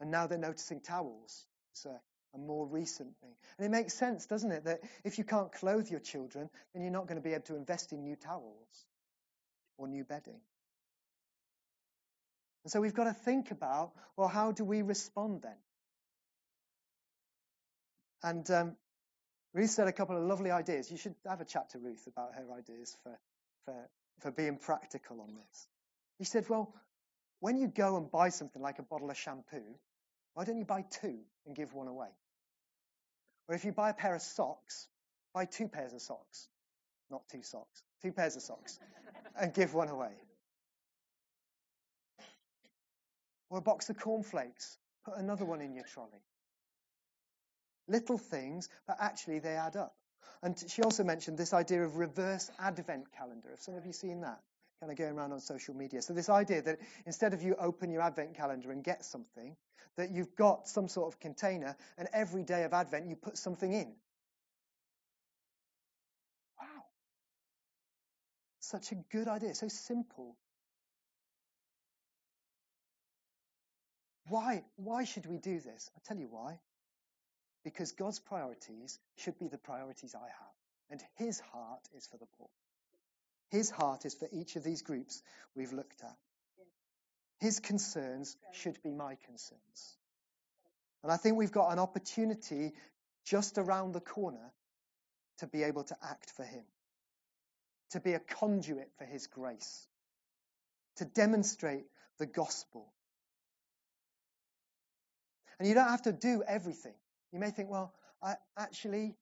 And 0.00 0.10
now 0.10 0.26
they're 0.26 0.38
noticing 0.38 0.80
towels. 0.80 1.46
A, 1.86 1.88
a 2.34 2.38
more 2.38 2.66
recent 2.66 3.16
thing. 3.20 3.34
And 3.58 3.66
it 3.66 3.70
makes 3.70 3.94
sense, 3.94 4.26
doesn't 4.26 4.52
it, 4.52 4.64
that 4.64 4.80
if 5.04 5.18
you 5.18 5.24
can't 5.24 5.50
clothe 5.50 5.88
your 5.88 6.00
children, 6.00 6.50
then 6.72 6.82
you're 6.82 6.92
not 6.92 7.06
going 7.06 7.20
to 7.20 7.26
be 7.26 7.32
able 7.32 7.44
to 7.46 7.56
invest 7.56 7.92
in 7.92 8.02
new 8.02 8.16
towels 8.16 8.86
or 9.78 9.88
new 9.88 10.04
bedding. 10.04 10.40
And 12.64 12.72
so 12.72 12.80
we've 12.80 12.94
got 12.94 13.04
to 13.04 13.12
think 13.12 13.50
about, 13.50 13.92
well, 14.16 14.28
how 14.28 14.52
do 14.52 14.64
we 14.64 14.82
respond 14.82 15.42
then? 15.42 15.56
And 18.22 18.50
um, 18.50 18.76
Ruth 19.52 19.70
said 19.70 19.86
a 19.86 19.92
couple 19.92 20.16
of 20.16 20.22
lovely 20.24 20.50
ideas. 20.50 20.90
You 20.90 20.96
should 20.96 21.14
have 21.26 21.40
a 21.40 21.44
chat 21.44 21.70
to 21.70 21.78
Ruth 21.78 22.06
about 22.06 22.34
her 22.34 22.46
ideas 22.54 22.96
for, 23.02 23.18
for 23.66 23.74
for 24.20 24.30
being 24.30 24.56
practical 24.56 25.20
on 25.20 25.34
this. 25.34 25.68
He 26.18 26.24
said, 26.24 26.48
Well, 26.48 26.74
when 27.40 27.56
you 27.56 27.68
go 27.68 27.96
and 27.96 28.10
buy 28.10 28.30
something 28.30 28.62
like 28.62 28.78
a 28.78 28.82
bottle 28.82 29.10
of 29.10 29.16
shampoo, 29.16 29.76
why 30.34 30.44
don't 30.44 30.58
you 30.58 30.64
buy 30.64 30.84
two 31.02 31.18
and 31.46 31.54
give 31.54 31.74
one 31.74 31.88
away? 31.88 32.08
Or 33.48 33.54
if 33.54 33.64
you 33.64 33.72
buy 33.72 33.90
a 33.90 33.94
pair 33.94 34.14
of 34.14 34.22
socks, 34.22 34.88
buy 35.34 35.44
two 35.44 35.68
pairs 35.68 35.92
of 35.92 36.00
socks. 36.00 36.48
Not 37.10 37.22
two 37.30 37.42
socks, 37.42 37.82
two 38.02 38.12
pairs 38.12 38.34
of 38.36 38.42
socks, 38.42 38.78
and 39.38 39.52
give 39.52 39.74
one 39.74 39.88
away. 39.88 40.12
Or 43.54 43.58
a 43.58 43.62
box 43.62 43.88
of 43.88 43.96
cornflakes, 44.00 44.78
put 45.04 45.16
another 45.16 45.44
one 45.44 45.60
in 45.60 45.76
your 45.76 45.84
trolley. 45.84 46.24
Little 47.86 48.18
things, 48.18 48.68
but 48.84 48.96
actually 48.98 49.38
they 49.38 49.54
add 49.54 49.76
up. 49.76 49.94
And 50.42 50.60
she 50.66 50.82
also 50.82 51.04
mentioned 51.04 51.38
this 51.38 51.54
idea 51.54 51.84
of 51.84 51.94
reverse 51.94 52.50
advent 52.58 53.12
calendar. 53.16 53.50
Have 53.50 53.60
some 53.60 53.76
of 53.76 53.86
you 53.86 53.92
seen 53.92 54.22
that? 54.22 54.40
kind 54.80 54.90
of 54.90 54.98
going 54.98 55.16
around 55.16 55.30
on 55.30 55.38
social 55.38 55.72
media. 55.72 56.02
So 56.02 56.14
this 56.14 56.28
idea 56.28 56.62
that 56.62 56.80
instead 57.06 57.32
of 57.32 57.42
you 57.42 57.54
open 57.54 57.92
your 57.92 58.02
Advent 58.02 58.34
calendar 58.34 58.72
and 58.72 58.82
get 58.82 59.04
something, 59.04 59.54
that 59.96 60.10
you've 60.10 60.34
got 60.34 60.66
some 60.66 60.88
sort 60.88 61.14
of 61.14 61.20
container, 61.20 61.76
and 61.96 62.08
every 62.12 62.42
day 62.42 62.64
of 62.64 62.72
Advent 62.72 63.06
you 63.06 63.14
put 63.14 63.38
something 63.38 63.72
in. 63.72 63.94
Wow. 66.60 66.84
Such 68.58 68.90
a 68.90 68.96
good 69.12 69.28
idea, 69.28 69.54
so 69.54 69.68
simple. 69.68 70.36
Why, 74.28 74.64
why 74.76 75.04
should 75.04 75.26
we 75.26 75.38
do 75.38 75.60
this? 75.60 75.90
I'll 75.94 76.02
tell 76.06 76.16
you 76.16 76.28
why. 76.30 76.58
Because 77.62 77.92
God's 77.92 78.18
priorities 78.18 78.98
should 79.16 79.38
be 79.38 79.48
the 79.48 79.58
priorities 79.58 80.14
I 80.14 80.26
have, 80.26 80.54
and 80.90 81.02
His 81.16 81.40
heart 81.40 81.80
is 81.96 82.06
for 82.06 82.18
the 82.18 82.26
poor. 82.38 82.48
His 83.50 83.70
heart 83.70 84.04
is 84.04 84.14
for 84.14 84.28
each 84.32 84.56
of 84.56 84.64
these 84.64 84.82
groups 84.82 85.22
we've 85.54 85.72
looked 85.72 86.02
at. 86.02 86.16
His 87.40 87.60
concerns 87.60 88.36
should 88.52 88.82
be 88.82 88.90
my 88.90 89.16
concerns. 89.26 89.98
And 91.02 91.12
I 91.12 91.18
think 91.18 91.36
we've 91.36 91.52
got 91.52 91.72
an 91.72 91.78
opportunity 91.78 92.72
just 93.26 93.58
around 93.58 93.92
the 93.92 94.00
corner 94.00 94.52
to 95.38 95.46
be 95.46 95.62
able 95.62 95.84
to 95.84 95.96
act 96.02 96.30
for 96.30 96.44
Him, 96.44 96.64
to 97.90 98.00
be 98.00 98.14
a 98.14 98.18
conduit 98.18 98.90
for 98.96 99.04
His 99.04 99.26
grace, 99.26 99.86
to 100.96 101.04
demonstrate 101.04 101.84
the 102.18 102.26
gospel. 102.26 102.93
And 105.58 105.68
you 105.68 105.74
don't 105.74 105.88
have 105.88 106.02
to 106.02 106.12
do 106.12 106.42
everything. 106.46 106.94
You 107.32 107.38
may 107.38 107.50
think, 107.50 107.70
well, 107.70 107.92
I, 108.22 108.34
actually, 108.58 109.16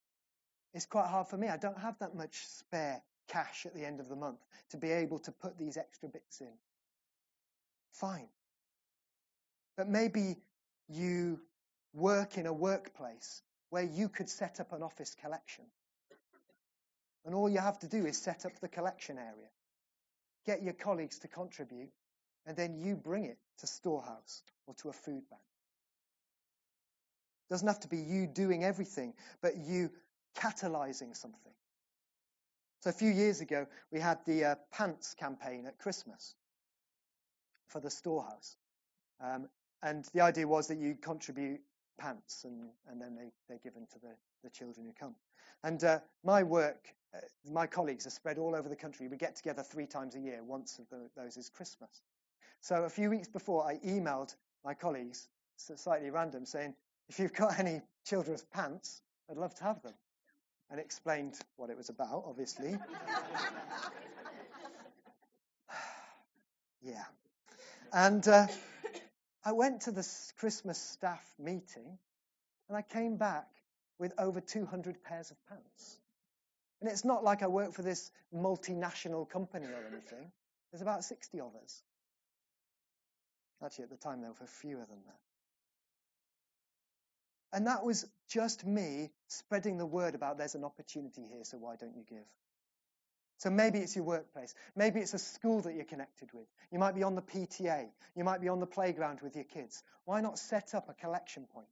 it's 0.73 0.85
quite 0.85 1.07
hard 1.07 1.27
for 1.27 1.37
me. 1.37 1.47
I 1.47 1.57
don't 1.57 1.77
have 1.77 1.97
that 1.99 2.15
much 2.15 2.45
spare 2.47 3.01
cash 3.27 3.65
at 3.65 3.73
the 3.73 3.85
end 3.85 3.99
of 3.99 4.09
the 4.09 4.15
month 4.15 4.39
to 4.71 4.77
be 4.77 4.91
able 4.91 5.19
to 5.19 5.31
put 5.31 5.57
these 5.57 5.77
extra 5.77 6.09
bits 6.09 6.41
in. 6.41 6.53
Fine. 7.93 8.27
But 9.77 9.87
maybe 9.87 10.37
you 10.89 11.39
work 11.93 12.37
in 12.37 12.45
a 12.45 12.53
workplace 12.53 13.41
where 13.69 13.83
you 13.83 14.09
could 14.09 14.29
set 14.29 14.59
up 14.59 14.71
an 14.73 14.83
office 14.83 15.15
collection. 15.21 15.65
And 17.25 17.33
all 17.33 17.49
you 17.49 17.59
have 17.59 17.79
to 17.79 17.87
do 17.87 18.05
is 18.05 18.17
set 18.17 18.45
up 18.45 18.59
the 18.59 18.67
collection 18.67 19.17
area, 19.17 19.49
get 20.45 20.61
your 20.61 20.73
colleagues 20.73 21.19
to 21.19 21.27
contribute, 21.27 21.91
and 22.45 22.57
then 22.57 22.75
you 22.75 22.95
bring 22.95 23.25
it 23.25 23.37
to 23.59 23.67
storehouse 23.67 24.43
or 24.67 24.73
to 24.75 24.89
a 24.89 24.93
food 24.93 25.23
bank. 25.29 25.41
Doesn't 27.49 27.67
have 27.67 27.79
to 27.81 27.87
be 27.87 27.97
you 27.97 28.27
doing 28.27 28.63
everything, 28.63 29.13
but 29.41 29.57
you 29.57 29.91
catalyzing 30.35 31.15
something. 31.15 31.51
So 32.81 32.89
a 32.89 32.93
few 32.93 33.11
years 33.11 33.39
ago, 33.41 33.65
we 33.91 33.99
had 33.99 34.17
the 34.25 34.43
uh, 34.43 34.55
pants 34.71 35.13
campaign 35.13 35.65
at 35.67 35.77
Christmas 35.77 36.35
for 37.67 37.79
the 37.79 37.89
storehouse. 37.89 38.57
Um, 39.21 39.47
and 39.81 40.05
the 40.13 40.21
idea 40.21 40.47
was 40.47 40.67
that 40.67 40.77
you 40.77 40.95
contribute 40.95 41.61
pants 41.97 42.43
and, 42.43 42.69
and 42.89 43.01
then 43.01 43.15
they, 43.15 43.31
they're 43.47 43.59
given 43.63 43.85
to 43.93 43.99
the, 43.99 44.15
the 44.43 44.49
children 44.49 44.85
who 44.85 44.93
come. 44.99 45.15
And 45.63 45.81
uh, 45.83 45.99
my 46.23 46.43
work, 46.43 46.87
uh, 47.15 47.19
my 47.49 47.67
colleagues 47.67 48.05
are 48.05 48.11
spread 48.11 48.37
all 48.37 48.55
over 48.55 48.67
the 48.67 48.75
country. 48.75 49.07
We 49.07 49.17
get 49.17 49.35
together 49.35 49.63
three 49.63 49.85
times 49.85 50.15
a 50.15 50.19
year. 50.19 50.43
Once 50.43 50.79
of 50.79 50.89
the, 50.89 51.09
those 51.15 51.37
is 51.37 51.49
Christmas. 51.49 52.01
So 52.61 52.83
a 52.83 52.89
few 52.89 53.09
weeks 53.09 53.27
before, 53.27 53.65
I 53.65 53.77
emailed 53.85 54.35
my 54.65 54.73
colleagues, 54.73 55.27
slightly 55.57 56.09
random, 56.09 56.45
saying, 56.45 56.73
if 57.09 57.19
you've 57.19 57.33
got 57.33 57.59
any 57.59 57.81
children's 58.05 58.43
pants, 58.43 59.01
I'd 59.29 59.37
love 59.37 59.55
to 59.55 59.63
have 59.63 59.81
them 59.81 59.93
and 60.69 60.79
explained 60.79 61.35
what 61.55 61.69
it 61.69 61.77
was 61.77 61.89
about, 61.89 62.23
obviously. 62.25 62.71
yeah. 66.81 67.03
And 67.91 68.27
uh, 68.27 68.47
I 69.45 69.51
went 69.51 69.81
to 69.81 69.91
the 69.91 70.07
Christmas 70.37 70.79
staff 70.79 71.23
meeting 71.37 71.97
and 72.69 72.77
I 72.77 72.81
came 72.81 73.17
back 73.17 73.47
with 73.99 74.13
over 74.17 74.41
200 74.41 75.03
pairs 75.03 75.31
of 75.31 75.37
pants. 75.47 75.99
And 76.81 76.89
it's 76.89 77.05
not 77.05 77.23
like 77.23 77.43
I 77.43 77.47
work 77.47 77.73
for 77.73 77.81
this 77.81 78.11
multinational 78.35 79.29
company 79.29 79.67
or 79.67 79.85
anything. 79.87 80.31
There's 80.71 80.81
about 80.81 81.03
60 81.03 81.39
of 81.39 81.51
us. 81.63 81.83
Actually, 83.63 83.85
at 83.85 83.89
the 83.91 83.97
time, 83.97 84.21
there 84.21 84.31
were 84.31 84.47
fewer 84.47 84.85
than 84.89 84.99
that. 85.05 85.32
And 87.53 87.67
that 87.67 87.85
was 87.85 88.05
just 88.29 88.65
me 88.65 89.11
spreading 89.27 89.77
the 89.77 89.85
word 89.85 90.15
about 90.15 90.39
there's 90.39 90.55
an 90.55 90.63
opportunity 90.63 91.21
here, 91.21 91.43
so 91.43 91.57
why 91.57 91.75
don't 91.75 91.95
you 91.95 92.03
give? 92.09 92.25
So 93.37 93.51
maybe 93.51 93.79
it's 93.79 93.95
your 93.95 94.05
workplace. 94.05 94.55
Maybe 94.75 95.01
it's 95.01 95.13
a 95.13 95.19
school 95.19 95.61
that 95.61 95.75
you're 95.75 95.85
connected 95.85 96.29
with. 96.33 96.47
You 96.71 96.79
might 96.79 96.95
be 96.95 97.03
on 97.03 97.13
the 97.13 97.21
PTA. 97.21 97.89
You 98.15 98.23
might 98.23 98.41
be 98.41 98.47
on 98.47 98.59
the 98.59 98.65
playground 98.65 99.19
with 99.21 99.35
your 99.35 99.45
kids. 99.45 99.83
Why 100.05 100.21
not 100.21 100.39
set 100.39 100.73
up 100.73 100.89
a 100.89 100.93
collection 100.93 101.45
point? 101.53 101.67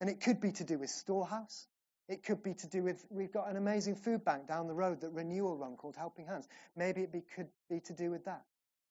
And 0.00 0.08
it 0.08 0.20
could 0.20 0.40
be 0.40 0.52
to 0.52 0.64
do 0.64 0.78
with 0.78 0.90
storehouse. 0.90 1.66
It 2.08 2.22
could 2.22 2.42
be 2.42 2.54
to 2.54 2.68
do 2.68 2.82
with, 2.82 3.04
we've 3.10 3.32
got 3.32 3.50
an 3.50 3.56
amazing 3.56 3.96
food 3.96 4.24
bank 4.24 4.46
down 4.46 4.68
the 4.68 4.74
road 4.74 5.00
that 5.00 5.10
Renewal 5.10 5.56
run 5.56 5.76
called 5.76 5.96
Helping 5.96 6.26
Hands. 6.26 6.46
Maybe 6.76 7.02
it 7.02 7.12
be, 7.12 7.22
could 7.34 7.48
be 7.68 7.80
to 7.80 7.92
do 7.92 8.10
with 8.10 8.24
that. 8.26 8.44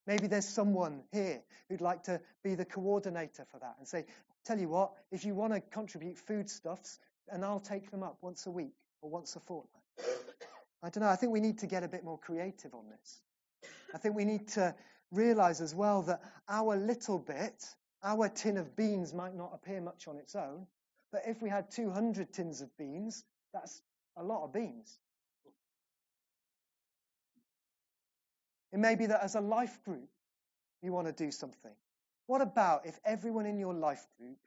Maybe 0.08 0.28
there's 0.28 0.48
someone 0.48 1.04
here 1.12 1.44
who'd 1.70 1.82
like 1.82 2.04
to 2.04 2.22
be 2.44 2.56
the 2.56 2.66
coordinator 2.66 3.46
for 3.52 3.60
that 3.60 3.76
and 3.78 3.88
say, 3.88 4.06
tell 4.46 4.58
you 4.58 4.70
what, 4.70 4.94
if 5.12 5.26
you 5.26 5.36
want 5.36 5.54
to 5.54 5.60
contribute 5.60 6.18
foodstuffs, 6.18 7.00
and 7.30 7.44
I'll 7.44 7.60
take 7.60 7.92
them 7.92 8.04
up 8.04 8.18
once 8.22 8.46
a 8.46 8.52
week 8.52 8.74
or 9.02 9.10
once 9.10 9.36
a 9.36 9.42
fortnight. 9.42 9.84
I 10.82 10.90
don't 10.90 11.04
know. 11.04 11.10
I 11.10 11.18
think 11.18 11.34
we 11.34 11.42
need 11.42 11.60
to 11.60 11.68
get 11.68 11.84
a 11.84 11.88
bit 11.90 12.06
more 12.06 12.18
creative 12.18 12.74
on 12.74 12.86
this. 12.90 13.22
I 13.94 13.98
think 13.98 14.16
we 14.16 14.24
need 14.24 14.48
to 14.50 14.74
realize 15.12 15.60
as 15.60 15.76
well 15.76 16.02
that 16.04 16.22
our 16.48 16.78
little 16.78 17.20
bit, 17.20 17.66
our 18.04 18.30
tin 18.30 18.58
of 18.58 18.76
beans 18.76 19.14
might 19.14 19.36
not 19.36 19.52
appear 19.54 19.82
much 19.82 20.08
on 20.08 20.18
its 20.18 20.36
own, 20.36 20.68
but 21.12 21.24
if 21.26 21.42
we 21.42 21.50
had 21.50 21.70
200 21.72 22.32
tins 22.32 22.62
of 22.62 22.76
beans, 22.78 23.24
that's 23.54 23.82
a 24.16 24.24
lot 24.24 24.46
of 24.46 24.54
beans. 24.54 25.00
It 28.78 28.80
may 28.80 28.94
be 28.94 29.08
that 29.08 29.24
as 29.24 29.34
a 29.34 29.42
life 29.42 29.84
group, 29.86 30.08
you 30.84 30.92
want 30.92 31.08
to 31.08 31.12
do 31.12 31.32
something. 31.32 31.72
What 32.28 32.42
about 32.42 32.86
if 32.86 33.00
everyone 33.04 33.48
in 33.48 33.58
your 33.58 33.74
life 33.74 34.06
group 34.20 34.38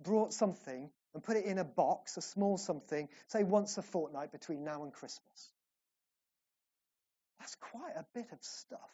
brought 0.00 0.32
something 0.32 0.88
and 1.12 1.24
put 1.24 1.36
it 1.36 1.44
in 1.44 1.58
a 1.58 1.64
box, 1.64 2.16
a 2.16 2.22
small 2.22 2.56
something, 2.56 3.08
say 3.26 3.42
once 3.42 3.76
a 3.76 3.82
fortnight 3.82 4.30
between 4.30 4.62
now 4.62 4.84
and 4.84 4.92
Christmas? 4.92 5.50
That's 7.40 7.56
quite 7.56 7.94
a 7.96 8.06
bit 8.14 8.28
of 8.30 8.38
stuff. 8.42 8.92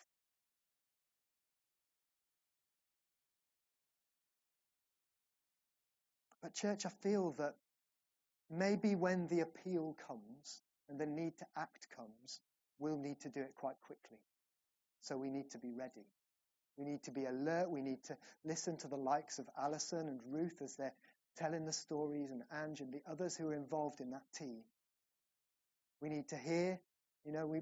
But, 6.40 6.54
church, 6.54 6.86
I 6.86 6.90
feel 7.02 7.32
that 7.32 7.56
maybe 8.50 8.94
when 8.94 9.26
the 9.26 9.40
appeal 9.40 9.94
comes 10.08 10.62
and 10.88 10.98
the 10.98 11.04
need 11.04 11.36
to 11.36 11.46
act 11.54 11.88
comes, 11.94 12.40
we'll 12.78 12.96
need 12.96 13.20
to 13.20 13.28
do 13.28 13.40
it 13.40 13.54
quite 13.54 13.76
quickly. 13.82 14.20
So 15.00 15.16
we 15.16 15.30
need 15.30 15.50
to 15.50 15.58
be 15.58 15.72
ready. 15.72 16.06
We 16.76 16.84
need 16.84 17.02
to 17.04 17.10
be 17.10 17.26
alert. 17.26 17.70
We 17.70 17.82
need 17.82 18.02
to 18.04 18.16
listen 18.44 18.76
to 18.78 18.88
the 18.88 18.96
likes 18.96 19.38
of 19.38 19.46
Alison 19.58 20.08
and 20.08 20.20
Ruth 20.26 20.62
as 20.62 20.76
they're 20.76 20.94
telling 21.36 21.64
the 21.64 21.72
stories 21.72 22.30
and 22.30 22.42
Ange 22.52 22.80
and 22.80 22.92
the 22.92 23.02
others 23.10 23.36
who 23.36 23.48
are 23.48 23.54
involved 23.54 24.00
in 24.00 24.10
that 24.10 24.24
team. 24.36 24.60
We 26.00 26.08
need 26.08 26.28
to 26.28 26.36
hear, 26.36 26.80
you 27.24 27.32
know, 27.32 27.46
we 27.46 27.60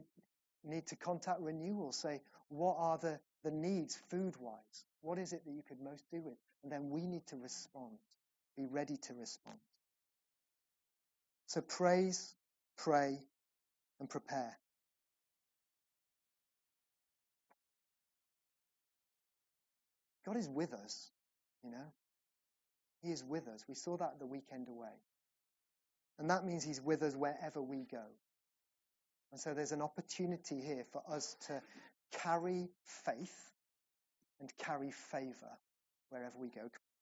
need 0.65 0.87
to 0.89 0.97
contact 0.97 1.41
renewal, 1.41 1.93
say, 1.93 2.21
what 2.49 2.77
are 2.79 2.99
the, 2.99 3.19
the 3.45 3.51
needs 3.51 3.99
food 4.11 4.35
wise? 4.39 4.85
What 5.01 5.19
is 5.19 5.33
it 5.33 5.45
that 5.45 5.53
you 5.53 5.63
could 5.67 5.81
most 5.81 6.05
do 6.11 6.21
with? 6.21 6.37
And 6.63 6.73
then 6.73 6.91
we 6.91 7.07
need 7.07 7.27
to 7.29 7.37
respond, 7.37 7.99
be 8.57 8.67
ready 8.67 8.97
to 8.97 9.15
respond. 9.15 9.59
So 11.47 11.61
praise, 11.61 12.35
pray, 12.77 13.19
and 14.01 14.09
prepare. 14.09 14.57
God 20.29 20.37
is 20.37 20.49
with 20.49 20.75
us, 20.75 21.11
you 21.65 21.71
know. 21.71 21.93
He 23.03 23.11
is 23.13 23.25
with 23.25 23.49
us. 23.49 23.65
We 23.67 23.75
saw 23.75 23.97
that 23.97 24.19
the 24.19 24.27
weekend 24.27 24.69
away. 24.69 24.93
And 26.19 26.29
that 26.29 26.45
means 26.45 26.63
He's 26.63 26.83
with 26.83 27.03
us 27.03 27.17
wherever 27.17 27.63
we 27.63 27.87
go. 27.91 28.05
And 29.33 29.41
so 29.41 29.55
there's 29.55 29.73
an 29.73 29.81
opportunity 29.81 30.61
here 30.61 30.85
for 30.93 31.03
us 31.11 31.35
to 31.47 31.63
carry 32.13 32.69
faith 33.05 33.53
and 34.39 34.51
carry 34.59 34.91
favor 34.91 35.57
wherever 36.11 36.37
we 36.39 36.49
go. 36.49 36.69